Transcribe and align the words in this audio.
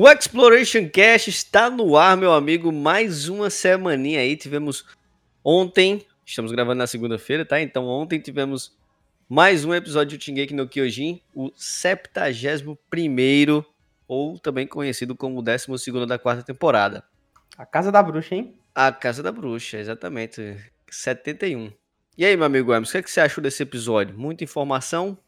O 0.00 0.08
Exploration 0.08 0.88
Cast 0.88 1.28
está 1.28 1.68
no 1.68 1.96
ar, 1.96 2.16
meu 2.16 2.32
amigo. 2.32 2.70
Mais 2.70 3.28
uma 3.28 3.50
semaninha 3.50 4.20
aí. 4.20 4.36
Tivemos 4.36 4.84
ontem, 5.42 6.06
estamos 6.24 6.52
gravando 6.52 6.78
na 6.78 6.86
segunda-feira, 6.86 7.44
tá? 7.44 7.60
Então 7.60 7.84
ontem 7.84 8.20
tivemos 8.20 8.78
mais 9.28 9.64
um 9.64 9.74
episódio 9.74 10.16
de 10.16 10.24
Shingeki 10.24 10.54
no 10.54 10.68
Kyojin, 10.68 11.20
o 11.34 11.50
71 11.56 13.64
ou 14.06 14.38
também 14.38 14.68
conhecido 14.68 15.16
como 15.16 15.40
o 15.40 15.42
12 15.42 15.66
da 16.06 16.16
quarta 16.16 16.44
temporada. 16.44 17.02
A 17.56 17.66
Casa 17.66 17.90
da 17.90 18.00
Bruxa, 18.00 18.36
hein? 18.36 18.56
A 18.72 18.92
Casa 18.92 19.20
da 19.20 19.32
Bruxa, 19.32 19.78
exatamente. 19.78 20.56
71. 20.88 21.72
E 22.16 22.24
aí, 22.24 22.36
meu 22.36 22.46
amigo 22.46 22.72
Emerson, 22.72 22.90
o 22.90 22.92
que, 22.92 22.98
é 22.98 23.02
que 23.02 23.10
você 23.10 23.20
achou 23.20 23.42
desse 23.42 23.64
episódio? 23.64 24.16
Muita 24.16 24.44
informação? 24.44 25.18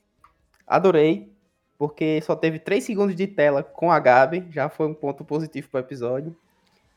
Adorei, 0.65 1.33
porque 1.81 2.21
só 2.21 2.37
teve 2.37 2.59
3 2.59 2.85
segundos 2.85 3.17
de 3.17 3.27
tela 3.27 3.63
com 3.63 3.91
a 3.91 3.99
Gabi, 3.99 4.47
já 4.51 4.69
foi 4.69 4.87
um 4.87 4.93
ponto 4.93 5.25
positivo 5.25 5.67
para 5.71 5.79
o 5.79 5.81
episódio. 5.81 6.37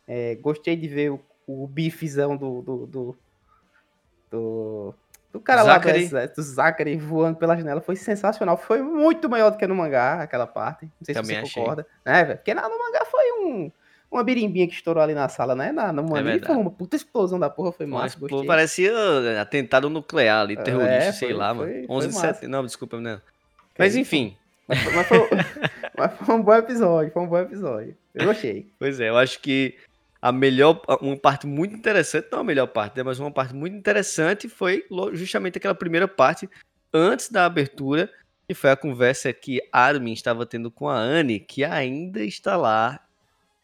É, 0.06 0.36
gostei 0.36 0.76
de 0.76 0.90
ver 0.90 1.10
o, 1.10 1.22
o 1.48 1.66
bifezão 1.66 2.36
do, 2.36 2.62
do, 2.62 2.86
do, 2.86 3.18
do, 4.30 4.96
do 5.32 5.40
cara 5.40 5.64
Zachary. 5.64 6.10
lá 6.10 6.26
do, 6.26 6.36
do 6.36 6.42
Zachary 6.42 6.98
voando 6.98 7.38
pela 7.38 7.56
janela. 7.56 7.80
Foi 7.80 7.96
sensacional, 7.96 8.58
foi 8.58 8.82
muito 8.82 9.30
maior 9.30 9.52
do 9.52 9.58
que 9.58 9.66
no 9.66 9.74
mangá, 9.74 10.22
aquela 10.22 10.46
parte. 10.46 10.84
Não 10.84 10.92
sei 11.06 11.16
Também 11.16 11.38
se 11.38 11.42
você 11.44 11.48
achei. 11.48 11.64
concorda. 11.64 11.88
Né, 12.06 12.36
Porque 12.36 12.54
no 12.54 12.62
mangá 12.62 13.06
foi 13.06 13.32
um 13.42 13.72
uma 14.12 14.22
birimbinha 14.22 14.68
que 14.68 14.74
estourou 14.74 15.02
ali 15.02 15.16
na 15.16 15.30
sala, 15.30 15.56
né? 15.56 15.72
Na, 15.72 15.94
no 15.94 16.04
é 16.18 16.40
foi 16.40 16.56
uma 16.58 16.70
puta 16.70 16.98
explosão 16.98 17.40
da 17.40 17.50
porra, 17.50 17.72
foi 17.72 17.86
massa. 17.86 18.18
Mas, 18.20 18.30
pô, 18.30 18.46
parecia 18.46 18.92
eh, 18.92 19.40
atentado 19.40 19.90
nuclear 19.90 20.42
ali, 20.42 20.56
terrorista, 20.56 21.06
é, 21.06 21.12
sei 21.14 21.34
lá, 21.34 21.56
foi, 21.56 21.74
mano. 21.74 21.86
11 21.90 22.08
de 22.10 22.14
setembro. 22.14 22.50
Não, 22.50 22.64
desculpa, 22.66 23.00
não. 23.00 23.20
Mas 23.80 23.96
enfim. 23.96 24.38
Mas, 24.68 24.94
mas, 24.94 25.08
foi, 25.08 25.20
mas 25.98 26.18
foi 26.18 26.36
um 26.36 26.42
bom 26.42 26.54
episódio, 26.54 27.12
foi 27.12 27.22
um 27.22 27.28
bom 27.28 27.40
episódio. 27.40 27.98
Eu 28.14 28.26
gostei. 28.26 28.72
Pois 28.80 29.00
é, 29.00 29.10
eu 29.10 29.18
acho 29.18 29.40
que 29.40 29.76
a 30.22 30.32
melhor, 30.32 30.82
uma 31.02 31.18
parte 31.18 31.46
muito 31.46 31.76
interessante, 31.76 32.28
não 32.32 32.40
a 32.40 32.44
melhor 32.44 32.68
parte, 32.68 32.96
né, 32.96 33.04
mas 33.04 33.20
uma 33.20 33.32
parte 33.32 33.54
muito 33.54 33.76
interessante 33.76 34.48
foi 34.48 34.86
justamente 35.12 35.58
aquela 35.58 35.76
primeira 35.76 36.08
parte 36.08 36.50
antes 36.94 37.30
da 37.30 37.46
abertura, 37.46 38.10
que 38.48 38.54
foi 38.54 38.70
a 38.70 38.76
conversa 38.78 39.34
que 39.34 39.60
Armin 39.72 40.14
estava 40.14 40.46
tendo 40.46 40.72
com 40.72 40.88
a 40.88 40.96
Anne, 40.96 41.40
que 41.40 41.64
ainda 41.64 42.24
está 42.24 42.56
lá 42.56 43.00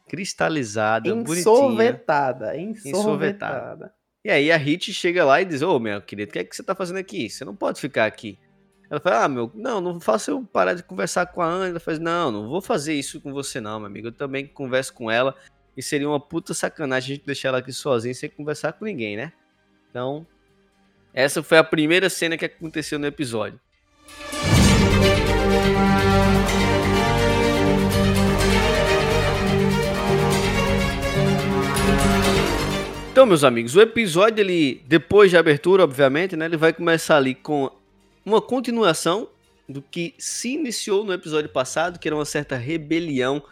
cristalizada, 0.09 1.07
ensorvetada, 1.07 2.47
bonitinha. 2.47 2.91
Ensorvetada. 2.91 3.93
E 4.25 4.29
aí 4.29 4.51
a 4.51 4.57
Hit 4.57 4.91
chega 4.91 5.23
lá 5.23 5.41
e 5.41 5.45
diz, 5.45 5.61
ô, 5.61 5.75
oh, 5.75 5.79
meu 5.79 6.01
querido, 6.01 6.29
o 6.29 6.33
que 6.33 6.39
é 6.39 6.43
que 6.43 6.53
você 6.53 6.63
tá 6.63 6.75
fazendo 6.75 6.97
aqui? 6.97 7.29
Você 7.29 7.45
não 7.45 7.55
pode 7.55 7.79
ficar 7.79 8.05
aqui. 8.05 8.37
Ela 8.89 8.99
fala, 8.99 9.23
ah, 9.25 9.29
meu, 9.29 9.51
não, 9.53 9.79
não 9.79 9.99
faça 9.99 10.31
eu 10.31 10.43
parar 10.43 10.73
de 10.73 10.81
conversar 10.81 11.27
com 11.27 11.41
a 11.41 11.45
Ana. 11.45 11.67
Ela 11.67 11.79
faz, 11.79 11.99
não, 11.99 12.31
não 12.31 12.49
vou 12.49 12.59
fazer 12.59 12.95
isso 12.95 13.21
com 13.21 13.31
você 13.31 13.61
não, 13.61 13.79
meu 13.79 13.85
amigo. 13.85 14.07
Eu 14.07 14.11
também 14.11 14.47
converso 14.47 14.93
com 14.93 15.11
ela 15.11 15.35
e 15.77 15.83
seria 15.83 16.09
uma 16.09 16.19
puta 16.19 16.53
sacanagem 16.55 17.13
a 17.13 17.15
gente 17.17 17.25
deixar 17.25 17.49
ela 17.49 17.59
aqui 17.59 17.71
sozinha 17.71 18.13
sem 18.15 18.29
conversar 18.29 18.73
com 18.73 18.85
ninguém, 18.85 19.15
né? 19.15 19.31
Então, 19.91 20.25
essa 21.13 21.43
foi 21.43 21.59
a 21.59 21.63
primeira 21.63 22.09
cena 22.09 22.35
que 22.35 22.45
aconteceu 22.45 22.97
no 22.97 23.05
episódio. 23.05 23.59
Então, 33.11 33.25
meus 33.27 33.43
amigos, 33.43 33.75
o 33.75 33.81
episódio, 33.81 34.41
ele, 34.41 34.81
depois 34.87 35.29
de 35.29 35.37
abertura, 35.37 35.83
obviamente, 35.83 36.35
né, 36.35 36.45
ele 36.45 36.57
vai 36.57 36.71
começar 36.71 37.17
ali 37.17 37.35
com 37.35 37.69
uma 38.29 38.41
continuação 38.41 39.29
do 39.67 39.81
que 39.81 40.13
se 40.17 40.53
iniciou 40.53 41.03
no 41.03 41.13
episódio 41.13 41.49
passado, 41.49 41.99
que 41.99 42.07
era 42.07 42.15
uma 42.15 42.25
certa 42.25 42.55
rebelião 42.55 43.43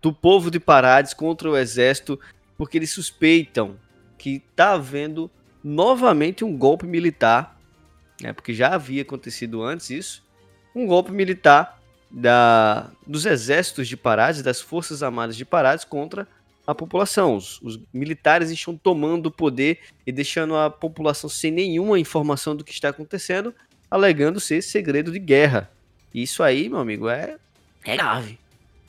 do 0.00 0.12
povo 0.12 0.50
de 0.50 0.58
Parades 0.60 1.14
contra 1.14 1.50
o 1.50 1.56
exército, 1.56 2.18
porque 2.56 2.78
eles 2.78 2.90
suspeitam 2.90 3.76
que 4.18 4.42
está 4.50 4.72
havendo 4.72 5.30
novamente 5.62 6.44
um 6.44 6.56
golpe 6.56 6.86
militar, 6.86 7.58
né, 8.20 8.32
porque 8.32 8.52
já 8.52 8.74
havia 8.74 9.02
acontecido 9.02 9.62
antes 9.62 9.90
isso, 9.90 10.22
um 10.74 10.86
golpe 10.86 11.10
militar 11.10 11.80
da, 12.10 12.90
dos 13.06 13.26
exércitos 13.26 13.88
de 13.88 13.96
Parades, 13.96 14.42
das 14.42 14.60
forças 14.60 15.02
armadas 15.02 15.36
de 15.36 15.44
Parades 15.44 15.84
contra 15.84 16.28
a 16.66 16.74
população. 16.74 17.36
Os, 17.36 17.60
os, 17.62 17.78
militares 17.92 18.50
estão 18.50 18.76
tomando 18.76 19.26
o 19.26 19.30
poder 19.30 19.80
e 20.06 20.12
deixando 20.12 20.56
a 20.56 20.70
população 20.70 21.28
sem 21.28 21.50
nenhuma 21.50 21.98
informação 21.98 22.54
do 22.54 22.64
que 22.64 22.72
está 22.72 22.90
acontecendo, 22.90 23.54
alegando 23.94 24.40
ser 24.40 24.60
segredo 24.60 25.12
de 25.12 25.20
guerra. 25.20 25.70
Isso 26.12 26.42
aí, 26.42 26.68
meu 26.68 26.80
amigo, 26.80 27.08
é, 27.08 27.36
é 27.84 27.96
grave. 27.96 28.38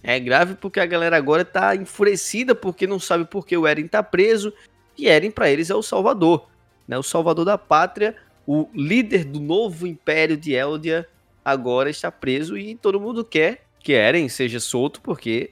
É 0.01 0.19
grave 0.19 0.55
porque 0.55 0.79
a 0.79 0.85
galera 0.85 1.15
agora 1.15 1.43
está 1.43 1.75
enfurecida 1.75 2.55
porque 2.55 2.87
não 2.87 2.99
sabe 2.99 3.25
por 3.25 3.45
que 3.45 3.55
o 3.55 3.67
Eren 3.67 3.85
está 3.85 4.01
preso 4.01 4.51
e 4.97 5.07
Eren 5.07 5.29
para 5.29 5.49
eles 5.49 5.69
é 5.69 5.75
o 5.75 5.83
salvador, 5.83 6.49
né? 6.87 6.97
O 6.97 7.03
salvador 7.03 7.45
da 7.45 7.57
pátria, 7.57 8.15
o 8.47 8.67
líder 8.73 9.25
do 9.25 9.39
novo 9.39 9.85
império 9.85 10.35
de 10.35 10.53
Eldia 10.53 11.07
agora 11.43 11.89
está 11.89 12.11
preso 12.11 12.57
e 12.57 12.73
todo 12.73 12.99
mundo 12.99 13.23
quer 13.23 13.65
que 13.79 13.93
Eren 13.93 14.27
seja 14.27 14.59
solto 14.59 15.01
porque 15.01 15.51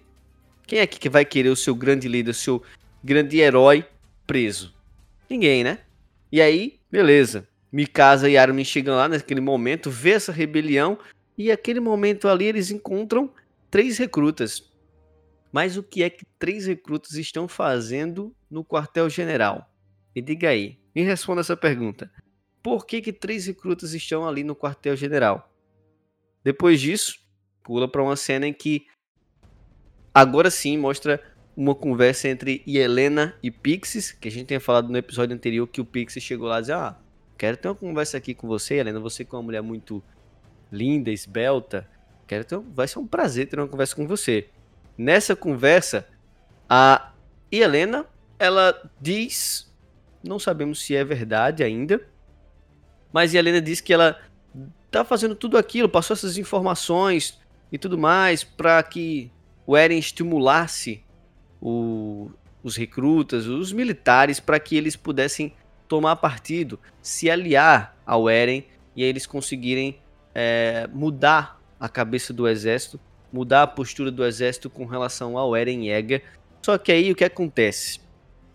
quem 0.66 0.80
é 0.80 0.88
que 0.88 1.09
vai 1.09 1.25
querer 1.25 1.50
o 1.50 1.56
seu 1.56 1.75
grande 1.75 2.08
líder, 2.08 2.31
o 2.31 2.35
seu 2.35 2.64
grande 3.03 3.40
herói 3.40 3.85
preso? 4.25 4.74
Ninguém, 5.30 5.64
né? 5.64 5.80
E 6.31 6.41
aí, 6.41 6.80
beleza. 6.91 7.47
Mikasa 7.73 8.29
e 8.29 8.38
Armin 8.38 8.63
chegam 8.63 8.95
lá 8.95 9.09
naquele 9.09 9.41
momento, 9.41 9.89
vê 9.89 10.11
essa 10.11 10.31
rebelião 10.31 10.97
e 11.38 11.51
aquele 11.51 11.79
momento 11.79 12.28
ali 12.28 12.45
eles 12.45 12.69
encontram 12.69 13.34
três 13.72 13.97
recrutas. 13.97 14.72
Mas 15.51 15.75
o 15.75 15.84
que 15.84 16.03
é 16.03 16.09
que 16.09 16.23
três 16.38 16.67
recrutas 16.67 17.13
estão 17.13 17.47
fazendo 17.47 18.34
no 18.50 18.63
quartel-general? 18.63 19.67
Me 20.16 20.22
diga 20.22 20.50
aí, 20.50 20.79
me 20.95 21.01
responda 21.01 21.41
essa 21.41 21.57
pergunta. 21.57 22.11
Por 22.61 22.85
que, 22.85 23.01
que 23.01 23.11
três 23.11 23.47
recrutas 23.47 23.94
estão 23.94 24.28
ali 24.28 24.44
no 24.44 24.55
quartel-general? 24.55 25.51
Depois 26.44 26.79
disso, 26.79 27.19
pula 27.63 27.88
para 27.88 28.03
uma 28.03 28.16
cena 28.16 28.47
em 28.47 28.53
que 28.53 28.85
Agora 30.13 30.51
sim 30.51 30.78
mostra 30.78 31.19
uma 31.57 31.73
conversa 31.73 32.28
entre 32.28 32.61
Helena 32.67 33.35
e 33.41 33.50
Pixis, 33.50 34.11
que 34.11 34.28
a 34.28 34.31
gente 34.31 34.47
tinha 34.47 34.59
falado 34.59 34.90
no 34.90 34.97
episódio 34.97 35.35
anterior 35.35 35.66
que 35.67 35.81
o 35.81 35.85
Pixis 35.85 36.22
chegou 36.22 36.47
lá 36.47 36.59
e 36.59 36.61
disse: 36.61 36.72
Ah, 36.72 36.95
quero 37.38 37.57
ter 37.57 37.67
uma 37.67 37.75
conversa 37.75 38.17
aqui 38.17 38.33
com 38.33 38.47
você, 38.47 38.75
Helena. 38.75 38.99
Você 38.99 39.23
que 39.25 39.33
é 39.33 39.38
uma 39.38 39.44
mulher 39.44 39.61
muito 39.61 40.03
linda, 40.71 41.11
esbelta. 41.11 41.88
Quero 42.27 42.45
ter, 42.45 42.59
vai 42.59 42.88
ser 42.88 42.99
um 42.99 43.07
prazer 43.07 43.47
ter 43.47 43.59
uma 43.59 43.67
conversa 43.67 43.95
com 43.95 44.07
você. 44.07 44.49
Nessa 44.97 45.35
conversa, 45.35 46.07
a 46.69 47.11
Helena 47.51 48.05
ela 48.39 48.91
diz, 48.99 49.72
não 50.23 50.39
sabemos 50.39 50.81
se 50.81 50.95
é 50.95 51.03
verdade 51.03 51.63
ainda, 51.63 52.01
mas 53.11 53.33
Helena 53.33 53.61
diz 53.61 53.79
que 53.79 53.93
ela 53.93 54.19
tá 54.89 55.03
fazendo 55.03 55.35
tudo 55.35 55.57
aquilo, 55.57 55.88
passou 55.88 56.13
essas 56.13 56.38
informações 56.38 57.39
e 57.72 57.77
tudo 57.77 57.97
mais 57.97 58.43
para 58.43 58.81
que 58.83 59.31
o 59.66 59.77
Eren 59.77 59.97
estimulasse 59.97 61.03
o, 61.61 62.29
os 62.61 62.75
recrutas, 62.75 63.47
os 63.47 63.72
militares, 63.72 64.39
para 64.39 64.59
que 64.59 64.75
eles 64.75 64.95
pudessem 64.95 65.53
tomar 65.93 66.15
partido, 66.15 66.79
se 67.03 67.29
aliar 67.29 67.95
ao 68.03 68.27
Eren 68.27 68.65
e 68.95 69.03
aí 69.03 69.09
eles 69.09 69.27
conseguirem 69.27 69.99
é, 70.33 70.89
mudar 70.91 71.61
a 71.79 71.87
cabeça 71.87 72.33
do 72.33 72.47
exército, 72.47 72.99
mudar 73.31 73.61
a 73.61 73.67
postura 73.67 74.09
do 74.09 74.25
exército 74.25 74.71
com 74.71 74.85
relação 74.87 75.37
ao 75.37 75.55
Eren 75.55 75.85
Yeager. 75.85 76.23
Só 76.63 76.79
que 76.79 76.91
aí 76.91 77.11
o 77.11 77.15
que 77.15 77.23
acontece? 77.23 77.99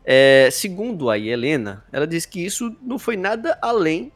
É, 0.04 0.48
segundo 0.50 1.08
a 1.08 1.16
Helena, 1.16 1.84
ela 1.92 2.08
diz 2.08 2.26
que 2.26 2.44
isso 2.44 2.74
não 2.82 2.98
foi 2.98 3.16
nada 3.16 3.56
além 3.62 4.10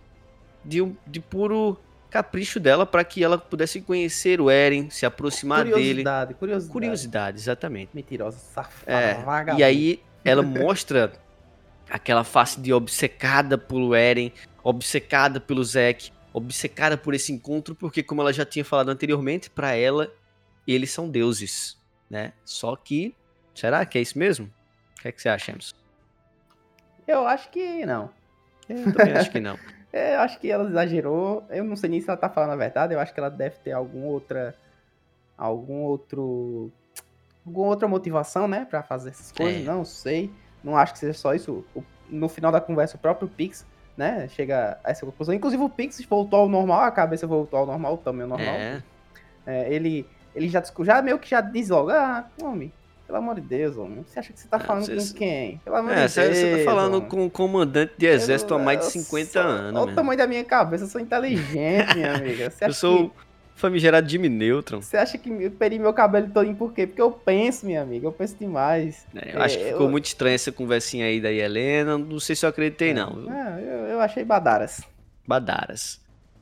de, 0.65 0.83
um, 0.83 0.97
de 1.07 1.21
puro 1.21 1.79
capricho 2.11 2.59
dela 2.59 2.85
para 2.85 3.05
que 3.05 3.23
ela 3.23 3.39
pudesse 3.39 3.81
conhecer 3.83 4.41
o 4.41 4.51
Eren, 4.51 4.91
se 4.91 5.07
aproximar 5.07 5.65
curiosidade, 5.65 6.27
dele. 6.27 6.39
Curiosidade, 6.41 6.73
curiosidade. 6.73 7.39
exatamente. 7.39 7.91
Mentirosa, 7.95 8.39
safada, 8.39 9.53
é. 9.53 9.55
E 9.59 9.63
aí 9.63 10.03
ela 10.25 10.43
mostra 10.43 11.13
aquela 11.93 12.25
face 12.25 12.59
de 12.59 12.73
obcecada 12.73 13.59
pelo 13.59 13.95
Eren, 13.95 14.33
obcecada 14.65 15.39
pelo 15.39 15.63
Zack, 15.63 16.11
obcecada 16.33 16.97
por 16.97 17.13
esse 17.13 17.31
encontro, 17.31 17.75
porque 17.75 18.03
como 18.03 18.23
ela 18.23 18.33
já 18.33 18.47
tinha 18.47 18.65
falado 18.65 18.89
anteriormente, 18.89 19.51
para 19.51 19.75
ela 19.75 20.11
eles 20.67 20.91
são 20.91 21.09
deuses, 21.09 21.79
né? 22.09 22.33
Só 22.45 22.75
que 22.77 23.15
será 23.55 23.85
que 23.85 23.99
é 23.99 24.01
isso 24.01 24.19
mesmo? 24.19 24.51
O 24.97 25.03
que 25.03 25.09
é 25.09 25.13
que 25.13 25.21
você 25.21 25.29
acha, 25.29 25.51
Emerson? 25.51 25.77
Eu 27.07 27.27
acho 27.27 27.51
que 27.51 27.85
não. 27.85 28.09
Eu 28.69 28.93
também 28.93 29.13
acho 29.13 29.31
que 29.31 29.41
não. 29.41 29.59
Eu 29.93 30.21
acho 30.21 30.41
que 30.41 30.51
ela 30.51 30.67
exagerou. 30.67 31.45
Eu 31.51 31.65
não 31.65 31.77
sei 31.77 31.91
nem 31.91 32.01
se 32.01 32.09
ela 32.09 32.17
tá 32.17 32.31
falando 32.31 32.53
a 32.53 32.57
verdade. 32.57 32.95
Eu 32.95 33.01
acho 33.01 33.13
que 33.13 33.21
ela 33.21 33.29
deve 33.29 33.57
ter 33.57 33.73
algum 33.73 34.07
outra. 34.07 34.57
Algum 35.37 35.83
outro. 35.83 36.73
Alguma 37.45 37.67
outra 37.67 37.87
motivação, 37.87 38.49
né? 38.49 38.65
Pra 38.65 38.83
fazer 38.83 39.11
essas 39.11 39.31
coisas. 39.33 39.61
É. 39.61 39.65
Não 39.65 39.85
sei. 39.85 40.33
Não 40.63 40.77
acho 40.77 40.93
que 40.93 40.99
seja 40.99 41.13
só 41.15 41.35
isso. 41.35 41.65
O, 41.75 41.83
no 42.09 42.29
final 42.29 42.53
da 42.53 42.61
conversa, 42.61 42.97
o 42.97 43.01
próprio 43.01 43.29
Pix, 43.29 43.67
né? 43.97 44.29
Chega 44.29 44.79
a 44.85 44.91
essa 44.91 45.05
conclusão. 45.07 45.35
Inclusive, 45.35 45.63
o 45.63 45.69
Pix 45.69 46.01
voltou 46.09 46.41
ao 46.41 46.49
normal. 46.49 46.81
A 46.83 46.91
cabeça 46.91 47.27
voltou 47.27 47.59
ao 47.61 47.67
normal, 47.67 47.99
também 47.99 48.23
ao 48.23 48.29
normal. 48.29 48.55
É. 48.55 48.83
É, 49.47 49.75
ele, 49.75 50.07
ele 50.35 50.49
já, 50.49 50.63
já 50.81 51.03
meio 51.03 51.19
que 51.19 51.29
já 51.29 51.41
diz 51.41 51.69
logo: 51.69 51.91
Ah, 51.91 52.27
homem, 52.43 52.73
Pelo 53.07 53.19
amor 53.19 53.35
de 53.35 53.41
Deus, 53.43 53.77
homem. 53.77 54.05
Você 54.07 54.19
acha 54.21 54.33
que 54.33 54.39
você 54.41 54.47
tá 54.49 54.59
falando 54.59 54.87
vocês- 54.87 55.11
com 55.13 55.19
quem? 55.19 55.59
Pelo 55.65 55.77
amor 55.77 55.93
É, 55.93 56.07
de 56.07 56.13
você, 56.13 56.23
Deus. 56.23 56.39
você 56.39 56.59
tá 56.59 56.71
falando 56.71 56.95
homem. 56.97 57.09
com 57.09 57.25
um 57.25 57.29
comandante 57.29 57.93
de 57.99 58.07
exército 58.07 58.55
Eu- 58.55 58.59
há 58.59 58.63
mais 58.63 58.79
de 58.79 58.85
eu 58.87 58.91
50 58.91 59.31
sou- 59.33 59.43
anos. 59.43 59.83
Olha 59.83 59.93
o 59.93 59.95
tamanho 59.95 60.17
da 60.19 60.27
minha 60.27 60.45
cabeça, 60.45 60.85
eu 60.85 60.89
sou 60.89 61.01
inteligente, 61.01 61.95
minha 61.95 62.15
amiga. 62.17 62.51
Você 62.51 62.65
Eu 62.65 62.73
sou 62.73 63.11
que... 63.11 63.17
famigerado 63.55 64.09
Jimmy 64.09 64.29
Neutron. 64.29 64.81
Você 64.83 64.97
acha 64.97 65.17
que 65.19 65.29
eu 65.31 65.51
perdi 65.53 65.79
meu 65.79 65.93
cabelo 65.93 66.29
todinho 66.31 66.57
por 66.57 66.73
quê? 66.73 66.87
Porque 66.87 67.01
eu 67.03 67.11
penso, 67.11 67.65
minha 67.67 67.83
amiga, 67.83 68.07
eu 68.07 68.13
penso 68.13 68.37
demais. 68.39 69.07
né? 69.13 69.23
Eu 69.33 69.41
acho 69.43 69.57
que 69.59 69.65
É, 69.65 69.69
ficou 69.69 69.87
eu- 69.87 69.91
muito 69.91 70.07
estranha 70.07 70.35
essa 70.35 70.51
conversinha 70.53 71.07
aí 71.07 71.21
da 71.21 71.31
Helena. 71.33 71.97
Não 71.99 72.19
sei 72.19 72.35
se 72.35 72.45
eu 72.45 72.51
acreditei, 72.51 72.93
não. 72.93 73.27
Ah, 73.29 73.61
eu, 73.61 73.87
eu 73.87 74.01
achei 74.01 74.25
badaras. 74.25 74.83
Badaras. 75.27 76.01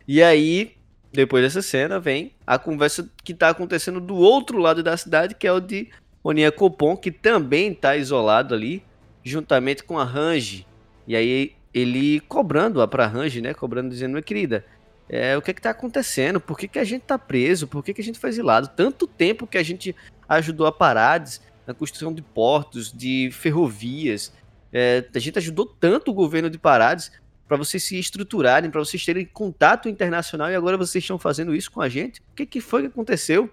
E 0.09 0.23
aí, 0.23 0.73
depois 1.12 1.43
dessa 1.43 1.62
cena, 1.62 2.01
vem 2.01 2.33
a 2.47 2.59
conversa 2.59 3.09
que 3.23 3.35
tá 3.35 3.51
acontecendo 3.51 4.01
do 4.01 4.17
outro 4.17 4.59
lado 4.59 4.83
da 4.83 4.97
cidade, 4.97 5.35
que 5.35 5.47
é 5.47 5.53
o 5.53 5.61
de 5.61 5.89
Onia 6.25 6.51
Copon, 6.51 6.97
que 6.97 7.11
também 7.11 7.75
tá 7.75 7.97
isolado 7.97 8.55
ali, 8.55 8.83
juntamente 9.23 9.85
com 9.85 9.99
a 9.99 10.05
Range. 10.05 10.67
E 11.07 11.15
aí, 11.15 11.53
ele 11.73 12.21
cobrando 12.21 12.81
a 12.83 12.89
pra 12.89 13.07
Range, 13.07 13.41
né? 13.41 13.55
Cobrando, 13.55 13.91
dizendo, 13.91 14.11
minha 14.12 14.23
querida, 14.23 14.65
é, 15.12 15.37
o 15.37 15.43
que 15.43 15.51
é 15.51 15.55
que 15.55 15.61
tá 15.61 15.71
acontecendo? 15.71 16.41
Por 16.41 16.57
que, 16.57 16.69
que 16.69 16.79
a 16.79 16.85
gente 16.85 17.03
tá 17.03 17.19
preso? 17.19 17.67
Por 17.67 17.83
que, 17.83 17.93
que 17.93 18.01
a 18.01 18.05
gente 18.05 18.21
foi 18.21 18.31
exilado? 18.31 18.69
Tanto 18.69 19.09
tempo 19.09 19.45
que 19.45 19.59
a 19.59 19.62
gente 19.62 19.95
ajudou 20.29 20.69
a 20.69 20.73
Parades 20.73 21.43
na 21.67 21.75
construção 21.75 22.15
de 22.15 22.23
portos, 22.23 22.93
de 22.93 23.29
ferrovias. 23.33 24.33
É, 24.73 25.05
a 25.12 25.19
gente 25.19 25.37
ajudou 25.37 25.67
tanto 25.67 26.12
o 26.12 26.15
governo 26.15 26.49
de 26.49 26.59
Parades 26.59 27.11
para 27.49 27.57
vocês 27.57 27.83
se 27.83 27.99
estruturarem, 27.99 28.71
para 28.71 28.79
vocês 28.79 29.05
terem 29.05 29.27
contato 29.27 29.89
internacional 29.89 30.49
e 30.49 30.55
agora 30.55 30.77
vocês 30.77 31.03
estão 31.03 31.19
fazendo 31.19 31.57
isso 31.57 31.73
com 31.73 31.81
a 31.81 31.89
gente? 31.89 32.21
O 32.21 32.35
que, 32.37 32.47
que 32.47 32.61
foi 32.61 32.83
que 32.83 32.87
aconteceu? 32.87 33.51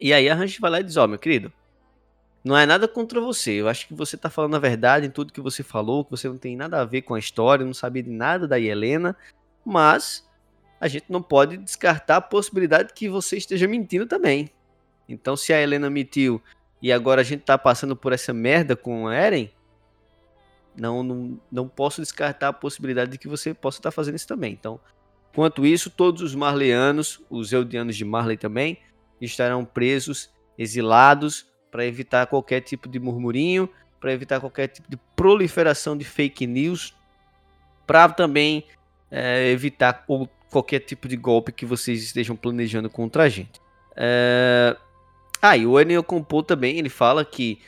E 0.00 0.14
aí 0.14 0.30
a 0.30 0.34
Range 0.34 0.58
vai 0.58 0.70
lá 0.70 0.80
e 0.80 0.84
diz: 0.84 0.96
Ó, 0.96 1.06
meu 1.06 1.18
querido, 1.18 1.52
não 2.42 2.56
é 2.56 2.64
nada 2.64 2.88
contra 2.88 3.20
você. 3.20 3.50
Eu 3.50 3.68
acho 3.68 3.86
que 3.86 3.92
você 3.92 4.16
tá 4.16 4.30
falando 4.30 4.56
a 4.56 4.58
verdade 4.58 5.06
em 5.06 5.10
tudo 5.10 5.30
que 5.30 5.42
você 5.42 5.62
falou, 5.62 6.06
que 6.06 6.10
você 6.10 6.26
não 6.26 6.38
tem 6.38 6.56
nada 6.56 6.80
a 6.80 6.86
ver 6.86 7.02
com 7.02 7.12
a 7.12 7.18
história, 7.18 7.66
não 7.66 7.74
sabia 7.74 8.02
de 8.02 8.08
nada 8.08 8.48
da 8.48 8.58
Helena, 8.58 9.14
mas 9.62 10.26
a 10.80 10.88
gente 10.88 11.04
não 11.08 11.20
pode 11.20 11.58
descartar 11.58 12.16
a 12.16 12.20
possibilidade 12.20 12.94
que 12.94 13.08
você 13.08 13.36
esteja 13.36 13.68
mentindo 13.68 14.06
também. 14.06 14.50
Então, 15.08 15.36
se 15.36 15.52
a 15.52 15.60
Helena 15.60 15.90
mentiu 15.90 16.40
e 16.80 16.90
agora 16.90 17.20
a 17.20 17.24
gente 17.24 17.42
tá 17.42 17.58
passando 17.58 17.94
por 17.94 18.12
essa 18.12 18.32
merda 18.32 18.74
com 18.74 19.06
a 19.06 19.14
Eren, 19.14 19.50
não, 20.74 21.02
não, 21.02 21.40
não 21.52 21.68
posso 21.68 22.00
descartar 22.00 22.48
a 22.48 22.52
possibilidade 22.52 23.10
de 23.12 23.18
que 23.18 23.28
você 23.28 23.52
possa 23.52 23.78
estar 23.78 23.90
fazendo 23.90 24.16
isso 24.16 24.26
também. 24.26 24.52
Então, 24.52 24.80
quanto 25.34 25.66
isso, 25.66 25.90
todos 25.90 26.22
os 26.22 26.34
marleanos, 26.34 27.20
os 27.28 27.52
eudianos 27.52 27.96
de 27.96 28.04
Marley 28.04 28.38
também, 28.38 28.78
estarão 29.20 29.64
presos, 29.64 30.30
exilados, 30.56 31.46
para 31.70 31.84
evitar 31.84 32.26
qualquer 32.26 32.62
tipo 32.62 32.88
de 32.88 32.98
murmurinho, 32.98 33.68
para 34.00 34.12
evitar 34.12 34.40
qualquer 34.40 34.68
tipo 34.68 34.90
de 34.90 34.96
proliferação 35.14 35.96
de 35.96 36.04
fake 36.04 36.46
news, 36.46 36.96
para 37.86 38.08
também 38.08 38.66
é, 39.10 39.50
evitar 39.50 40.04
ou- 40.08 40.28
qualquer 40.50 40.80
tipo 40.80 41.08
de 41.08 41.16
golpe 41.16 41.52
que 41.52 41.64
vocês 41.64 42.02
estejam 42.02 42.36
planejando 42.36 42.90
contra 42.90 43.24
a 43.24 43.28
gente. 43.28 43.60
É... 43.96 44.76
Ah, 45.40 45.56
e 45.56 45.66
o 45.66 45.80
Enio 45.80 46.02
Compô 46.02 46.42
também, 46.42 46.78
ele 46.78 46.90
fala 46.90 47.24
que 47.24 47.60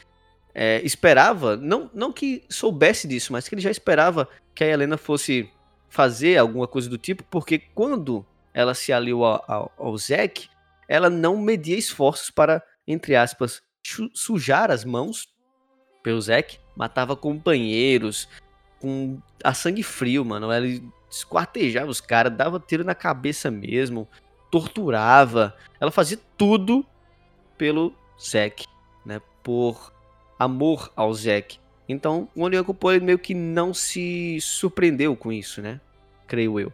é, 0.54 0.82
esperava, 0.84 1.56
não, 1.56 1.90
não 1.94 2.12
que 2.12 2.44
soubesse 2.48 3.08
disso, 3.08 3.32
mas 3.32 3.48
que 3.48 3.54
ele 3.54 3.62
já 3.62 3.70
esperava 3.70 4.28
que 4.54 4.62
a 4.62 4.66
Helena 4.66 4.98
fosse 4.98 5.48
fazer 5.88 6.36
alguma 6.36 6.66
coisa 6.66 6.90
do 6.90 6.98
tipo, 6.98 7.24
porque 7.30 7.58
quando 7.58 8.24
ela 8.52 8.74
se 8.74 8.92
aliou 8.92 9.24
ao, 9.24 9.44
ao, 9.48 9.72
ao 9.78 9.96
Zack, 9.96 10.48
ela 10.86 11.08
não 11.08 11.38
media 11.38 11.76
esforços 11.76 12.30
para, 12.30 12.62
entre 12.86 13.16
aspas, 13.16 13.62
sujar 14.12 14.70
as 14.70 14.84
mãos 14.84 15.28
pelo 16.02 16.20
Zack, 16.20 16.58
matava 16.76 17.16
companheiros 17.16 18.28
com 18.78 19.18
a 19.42 19.54
sangue 19.54 19.82
frio, 19.82 20.24
mano. 20.24 20.48
Esquartejava 21.12 21.90
os 21.90 22.00
caras, 22.00 22.32
dava 22.34 22.58
tiro 22.58 22.82
na 22.82 22.94
cabeça 22.94 23.50
mesmo, 23.50 24.08
torturava. 24.50 25.54
Ela 25.80 25.90
fazia 25.90 26.18
tudo 26.36 26.84
pelo 27.58 27.94
Zack, 28.20 28.66
né? 29.04 29.20
Por 29.42 29.92
amor 30.38 30.90
ao 30.96 31.12
Zack. 31.12 31.58
Então, 31.88 32.28
o 32.34 32.42
Onyakupo 32.42 32.90
ele 32.90 33.04
meio 33.04 33.18
que 33.18 33.34
não 33.34 33.74
se 33.74 34.38
surpreendeu 34.40 35.14
com 35.14 35.30
isso, 35.30 35.60
né? 35.60 35.80
Creio 36.26 36.58
eu. 36.58 36.72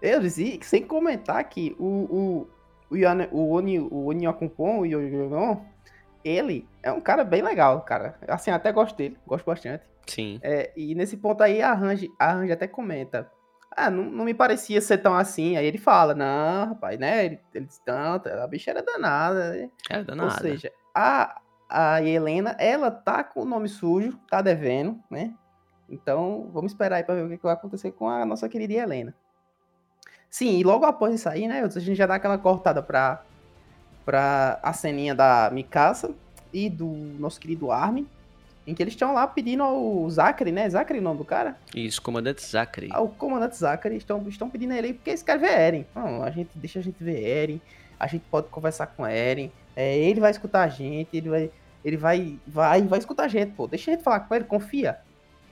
Eu 0.00 0.20
disse, 0.20 0.60
sem 0.62 0.82
comentar 0.86 1.42
que 1.48 1.74
o, 1.78 1.84
o, 1.84 2.48
o, 2.90 2.96
Yane- 2.96 3.28
o, 3.32 3.52
Oni, 3.52 3.80
o 3.80 4.06
Onyakumpon, 4.06 4.80
o 4.80 4.86
Yoyogon, 4.86 5.64
ele 6.22 6.68
é 6.82 6.92
um 6.92 7.00
cara 7.00 7.24
bem 7.24 7.42
legal, 7.42 7.80
cara. 7.80 8.16
Assim, 8.28 8.50
até 8.50 8.70
gosto 8.70 8.96
dele, 8.96 9.16
gosto 9.26 9.46
bastante. 9.46 9.82
Sim. 10.06 10.38
É, 10.42 10.70
e 10.76 10.94
nesse 10.94 11.16
ponto 11.16 11.42
aí, 11.42 11.62
a 11.62 11.72
Range, 11.72 12.10
a 12.18 12.32
Range 12.34 12.52
até 12.52 12.68
comenta. 12.68 13.30
Ah, 13.76 13.90
não, 13.90 14.04
não 14.04 14.24
me 14.24 14.34
parecia 14.34 14.80
ser 14.80 14.98
tão 14.98 15.14
assim. 15.14 15.56
Aí 15.56 15.66
ele 15.66 15.78
fala, 15.78 16.14
não, 16.14 16.68
rapaz, 16.68 16.98
né? 16.98 17.26
Ele, 17.26 17.40
ele 17.52 17.66
diz, 17.66 17.80
não, 17.86 18.14
a 18.14 18.46
bicha 18.46 18.70
era 18.70 18.82
danada. 18.82 19.52
né? 19.54 19.70
Ou 19.98 20.04
danada. 20.04 20.40
seja, 20.40 20.72
a, 20.94 21.40
a 21.68 22.02
Helena, 22.02 22.56
ela 22.58 22.90
tá 22.90 23.24
com 23.24 23.42
o 23.42 23.44
nome 23.44 23.68
sujo, 23.68 24.18
tá 24.30 24.40
devendo, 24.40 25.00
né? 25.10 25.34
Então, 25.88 26.50
vamos 26.52 26.72
esperar 26.72 26.96
aí 26.96 27.04
pra 27.04 27.14
ver 27.14 27.24
o 27.24 27.28
que, 27.28 27.36
que 27.36 27.42
vai 27.42 27.52
acontecer 27.52 27.92
com 27.92 28.08
a 28.08 28.24
nossa 28.24 28.48
querida 28.48 28.72
Helena. 28.72 29.14
Sim, 30.30 30.58
e 30.58 30.64
logo 30.64 30.84
após 30.84 31.14
isso 31.14 31.28
aí, 31.28 31.46
né, 31.46 31.62
a 31.62 31.68
gente 31.68 31.96
já 31.96 32.06
dá 32.06 32.16
aquela 32.16 32.38
cortada 32.38 32.82
pra, 32.82 33.22
pra 34.04 34.58
a 34.62 34.72
ceninha 34.72 35.14
da 35.14 35.48
Mikasa 35.52 36.12
e 36.52 36.68
do 36.68 36.88
nosso 37.18 37.38
querido 37.38 37.70
Armin, 37.70 38.08
em 38.66 38.74
que 38.74 38.82
eles 38.82 38.94
estão 38.94 39.12
lá 39.12 39.26
pedindo 39.26 39.62
ao 39.62 40.08
Zachary, 40.10 40.50
né? 40.52 40.68
Zachary 40.68 40.98
é 40.98 41.00
o 41.00 41.04
nome 41.04 41.18
do 41.18 41.24
cara? 41.24 41.56
Isso, 41.74 42.00
comandante 42.00 42.42
Zachary. 42.44 42.88
ao 42.92 43.08
comandante 43.08 43.56
Zachary 43.56 43.96
estão, 43.96 44.22
estão 44.28 44.48
pedindo 44.48 44.72
a 44.72 44.78
ele 44.78 44.94
porque 44.94 45.10
eles 45.10 45.22
querem 45.22 45.40
ver 45.42 45.50
Eren. 45.58 45.86
Não, 45.94 46.22
a 46.22 46.30
gente 46.30 46.50
deixa 46.54 46.78
a 46.78 46.82
gente 46.82 47.02
ver 47.02 47.22
Eren, 47.22 47.60
a 48.00 48.06
gente 48.06 48.24
pode 48.30 48.48
conversar 48.48 48.86
com 48.86 49.06
Eren, 49.06 49.50
é, 49.76 49.98
ele 49.98 50.20
vai 50.20 50.30
escutar 50.30 50.62
a 50.62 50.68
gente, 50.68 51.14
ele 51.16 51.28
vai, 51.28 51.50
ele 51.84 51.96
vai, 51.96 52.38
vai, 52.46 52.82
vai 52.82 52.98
escutar 52.98 53.24
a 53.24 53.28
gente, 53.28 53.52
pô. 53.52 53.66
Deixa 53.66 53.90
a 53.90 53.94
gente 53.94 54.02
falar 54.04 54.20
com 54.20 54.34
ele, 54.34 54.44
confia. 54.44 54.96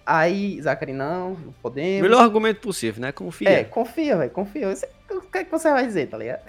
Aí 0.04 0.60
Zachary 0.60 0.92
não, 0.92 1.30
não 1.34 1.52
podemos. 1.62 2.02
Melhor 2.02 2.22
argumento 2.22 2.60
possível, 2.60 3.00
né? 3.00 3.12
Confia. 3.12 3.48
É, 3.48 3.64
confia, 3.64 4.16
velho, 4.16 4.30
confia. 4.30 4.74
Você- 4.74 4.88
O 5.12 5.20
que 5.20 5.38
é 5.38 5.44
que 5.44 5.50
você 5.50 5.70
vai 5.70 5.86
dizer, 5.86 6.08
tá 6.08 6.16
ligado? 6.18 6.40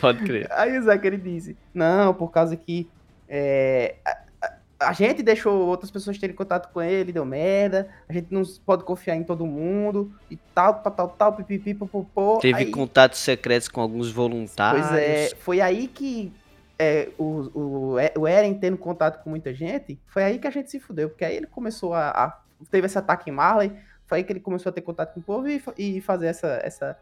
Pode 0.00 0.22
crer. 0.22 0.46
Aí 0.52 0.78
o 0.78 0.82
Zachary 0.82 1.16
disse, 1.16 1.56
não, 1.72 2.12
por 2.14 2.30
causa 2.30 2.54
que 2.56 2.88
é, 3.28 3.96
a, 4.88 4.92
gente 4.92 5.22
deixou 5.22 5.66
outras 5.66 5.90
pessoas 5.90 6.18
terem 6.18 6.34
contato 6.34 6.72
com 6.72 6.80
ele, 6.80 7.12
deu 7.12 7.24
merda, 7.24 7.88
a 8.08 8.12
gente 8.12 8.32
não 8.32 8.42
pode 8.64 8.84
confiar 8.84 9.16
em 9.16 9.24
todo 9.24 9.46
mundo, 9.46 10.12
e 10.30 10.36
tal, 10.54 10.74
tal, 10.74 10.92
tal, 10.92 11.08
tal, 11.08 11.32
pipipi, 11.36 11.74
popopô. 11.74 12.38
Teve 12.40 12.58
aí, 12.58 12.70
contatos 12.70 13.18
secretos 13.18 13.68
com 13.68 13.80
alguns 13.80 14.10
voluntários. 14.10 14.86
Pois 14.86 14.98
é, 15.00 15.30
foi 15.36 15.60
aí 15.60 15.88
que 15.88 16.32
é, 16.78 17.08
o, 17.18 17.50
o, 17.54 17.96
o 18.18 18.26
Eren 18.28 18.54
tendo 18.54 18.76
contato 18.76 19.22
com 19.22 19.30
muita 19.30 19.52
gente, 19.54 20.00
foi 20.06 20.24
aí 20.24 20.38
que 20.38 20.46
a 20.46 20.50
gente 20.50 20.70
se 20.70 20.80
fudeu, 20.80 21.08
porque 21.08 21.24
aí 21.24 21.36
ele 21.36 21.46
começou 21.46 21.94
a, 21.94 22.08
a- 22.10 22.40
teve 22.70 22.86
esse 22.86 22.98
ataque 22.98 23.30
em 23.30 23.32
Marley, 23.32 23.72
foi 24.06 24.18
aí 24.18 24.24
que 24.24 24.32
ele 24.32 24.40
começou 24.40 24.70
a 24.70 24.72
ter 24.72 24.80
contato 24.82 25.14
com 25.14 25.20
o 25.20 25.22
povo 25.22 25.48
e, 25.48 25.62
e 25.78 26.00
fazer 26.00 26.26
essa, 26.26 26.60
essa, 26.62 26.98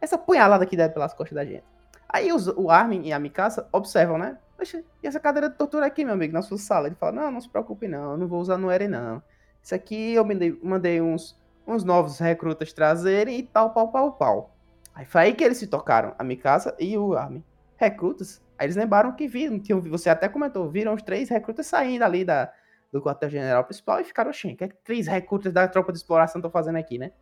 essa 0.00 0.18
punhalada 0.18 0.66
que 0.66 0.76
dá 0.76 0.88
pelas 0.88 1.12
costas 1.14 1.34
da 1.36 1.44
gente. 1.44 1.64
Aí 2.08 2.32
os- 2.32 2.48
o 2.48 2.70
Armin 2.70 3.02
e 3.06 3.12
a 3.12 3.18
Mikasa 3.18 3.68
observam, 3.72 4.18
né? 4.18 4.36
Poxa, 4.60 4.84
e 5.02 5.06
essa 5.06 5.18
cadeira 5.18 5.48
de 5.48 5.56
tortura 5.56 5.86
aqui, 5.86 6.04
meu 6.04 6.12
amigo, 6.12 6.34
na 6.34 6.42
sua 6.42 6.58
sala? 6.58 6.86
Ele 6.86 6.94
fala, 6.94 7.12
não, 7.12 7.30
não 7.30 7.40
se 7.40 7.48
preocupe 7.48 7.88
não, 7.88 8.10
eu 8.10 8.18
não 8.18 8.28
vou 8.28 8.38
usar 8.42 8.58
no 8.58 8.70
Eren 8.70 8.88
não. 8.88 9.22
Isso 9.62 9.74
aqui 9.74 10.12
eu 10.12 10.22
mandei, 10.22 10.60
mandei 10.62 11.00
uns, 11.00 11.34
uns 11.66 11.82
novos 11.82 12.18
recrutas 12.18 12.70
trazerem 12.70 13.38
e 13.38 13.42
tal, 13.42 13.72
pau, 13.72 13.90
pau, 13.90 14.12
pau. 14.12 14.54
Aí 14.94 15.06
foi 15.06 15.20
aí 15.22 15.34
que 15.34 15.42
eles 15.42 15.56
se 15.56 15.66
tocaram, 15.66 16.14
a 16.18 16.22
Mikasa 16.22 16.76
e 16.78 16.98
o 16.98 17.14
Armin. 17.14 17.42
Recrutas? 17.78 18.42
Aí 18.58 18.66
eles 18.66 18.76
lembraram 18.76 19.12
que 19.12 19.26
viram, 19.26 19.58
tinham, 19.58 19.80
você 19.80 20.10
até 20.10 20.28
comentou, 20.28 20.68
viram 20.68 20.92
os 20.92 21.00
três 21.00 21.30
recrutas 21.30 21.66
saindo 21.66 22.02
ali 22.02 22.22
da, 22.22 22.52
do 22.92 23.00
quartel-general 23.00 23.64
principal 23.64 23.98
e 23.98 24.04
ficaram, 24.04 24.28
oxê, 24.28 24.52
que 24.52 24.64
é 24.64 24.68
que 24.68 24.76
três 24.84 25.06
recrutas 25.06 25.54
da 25.54 25.66
tropa 25.68 25.90
de 25.90 25.96
exploração 25.96 26.38
estão 26.38 26.50
fazendo 26.50 26.76
aqui, 26.76 26.98
né? 26.98 27.12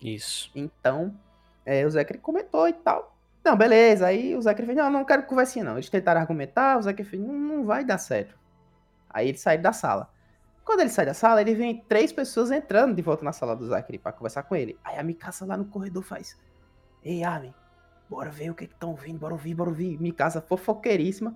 Isso. 0.00 0.52
Então, 0.54 1.12
é, 1.66 1.84
o 1.84 1.90
Zachary 1.90 2.20
comentou 2.20 2.68
e 2.68 2.72
tal. 2.74 3.18
Não, 3.44 3.56
beleza. 3.56 4.06
Aí 4.06 4.34
o 4.36 4.42
Zachary 4.42 4.66
fez, 4.66 4.78
não, 4.78 4.90
não 4.90 5.04
quero 5.04 5.22
conversinha 5.24 5.64
não. 5.64 5.74
Eles 5.74 5.88
tentaram 5.88 6.20
argumentar, 6.20 6.78
o 6.78 6.82
Zachary 6.82 7.04
fez, 7.04 7.22
não, 7.22 7.32
não 7.32 7.64
vai 7.64 7.84
dar 7.84 7.98
certo. 7.98 8.38
Aí 9.08 9.28
ele 9.28 9.38
sai 9.38 9.58
da 9.58 9.72
sala. 9.72 10.10
Quando 10.64 10.80
ele 10.80 10.90
sai 10.90 11.06
da 11.06 11.14
sala, 11.14 11.40
ele 11.40 11.54
vem 11.54 11.82
três 11.88 12.12
pessoas 12.12 12.50
entrando 12.50 12.94
de 12.94 13.02
volta 13.02 13.24
na 13.24 13.32
sala 13.32 13.56
do 13.56 13.66
Zachary 13.66 13.98
pra 13.98 14.12
conversar 14.12 14.42
com 14.44 14.54
ele. 14.54 14.78
Aí 14.84 14.98
a 14.98 15.02
Mikasa 15.02 15.44
lá 15.44 15.56
no 15.56 15.64
corredor 15.64 16.02
faz, 16.02 16.38
ei, 17.02 17.24
Armin, 17.24 17.52
bora 18.08 18.30
ver 18.30 18.50
o 18.50 18.54
que 18.54 18.64
estão 18.64 18.94
vindo, 18.94 19.18
bora 19.18 19.32
ouvir, 19.32 19.54
bora 19.54 19.70
ouvir. 19.70 20.00
Mikasa 20.00 20.40
fofoqueiríssima, 20.40 21.34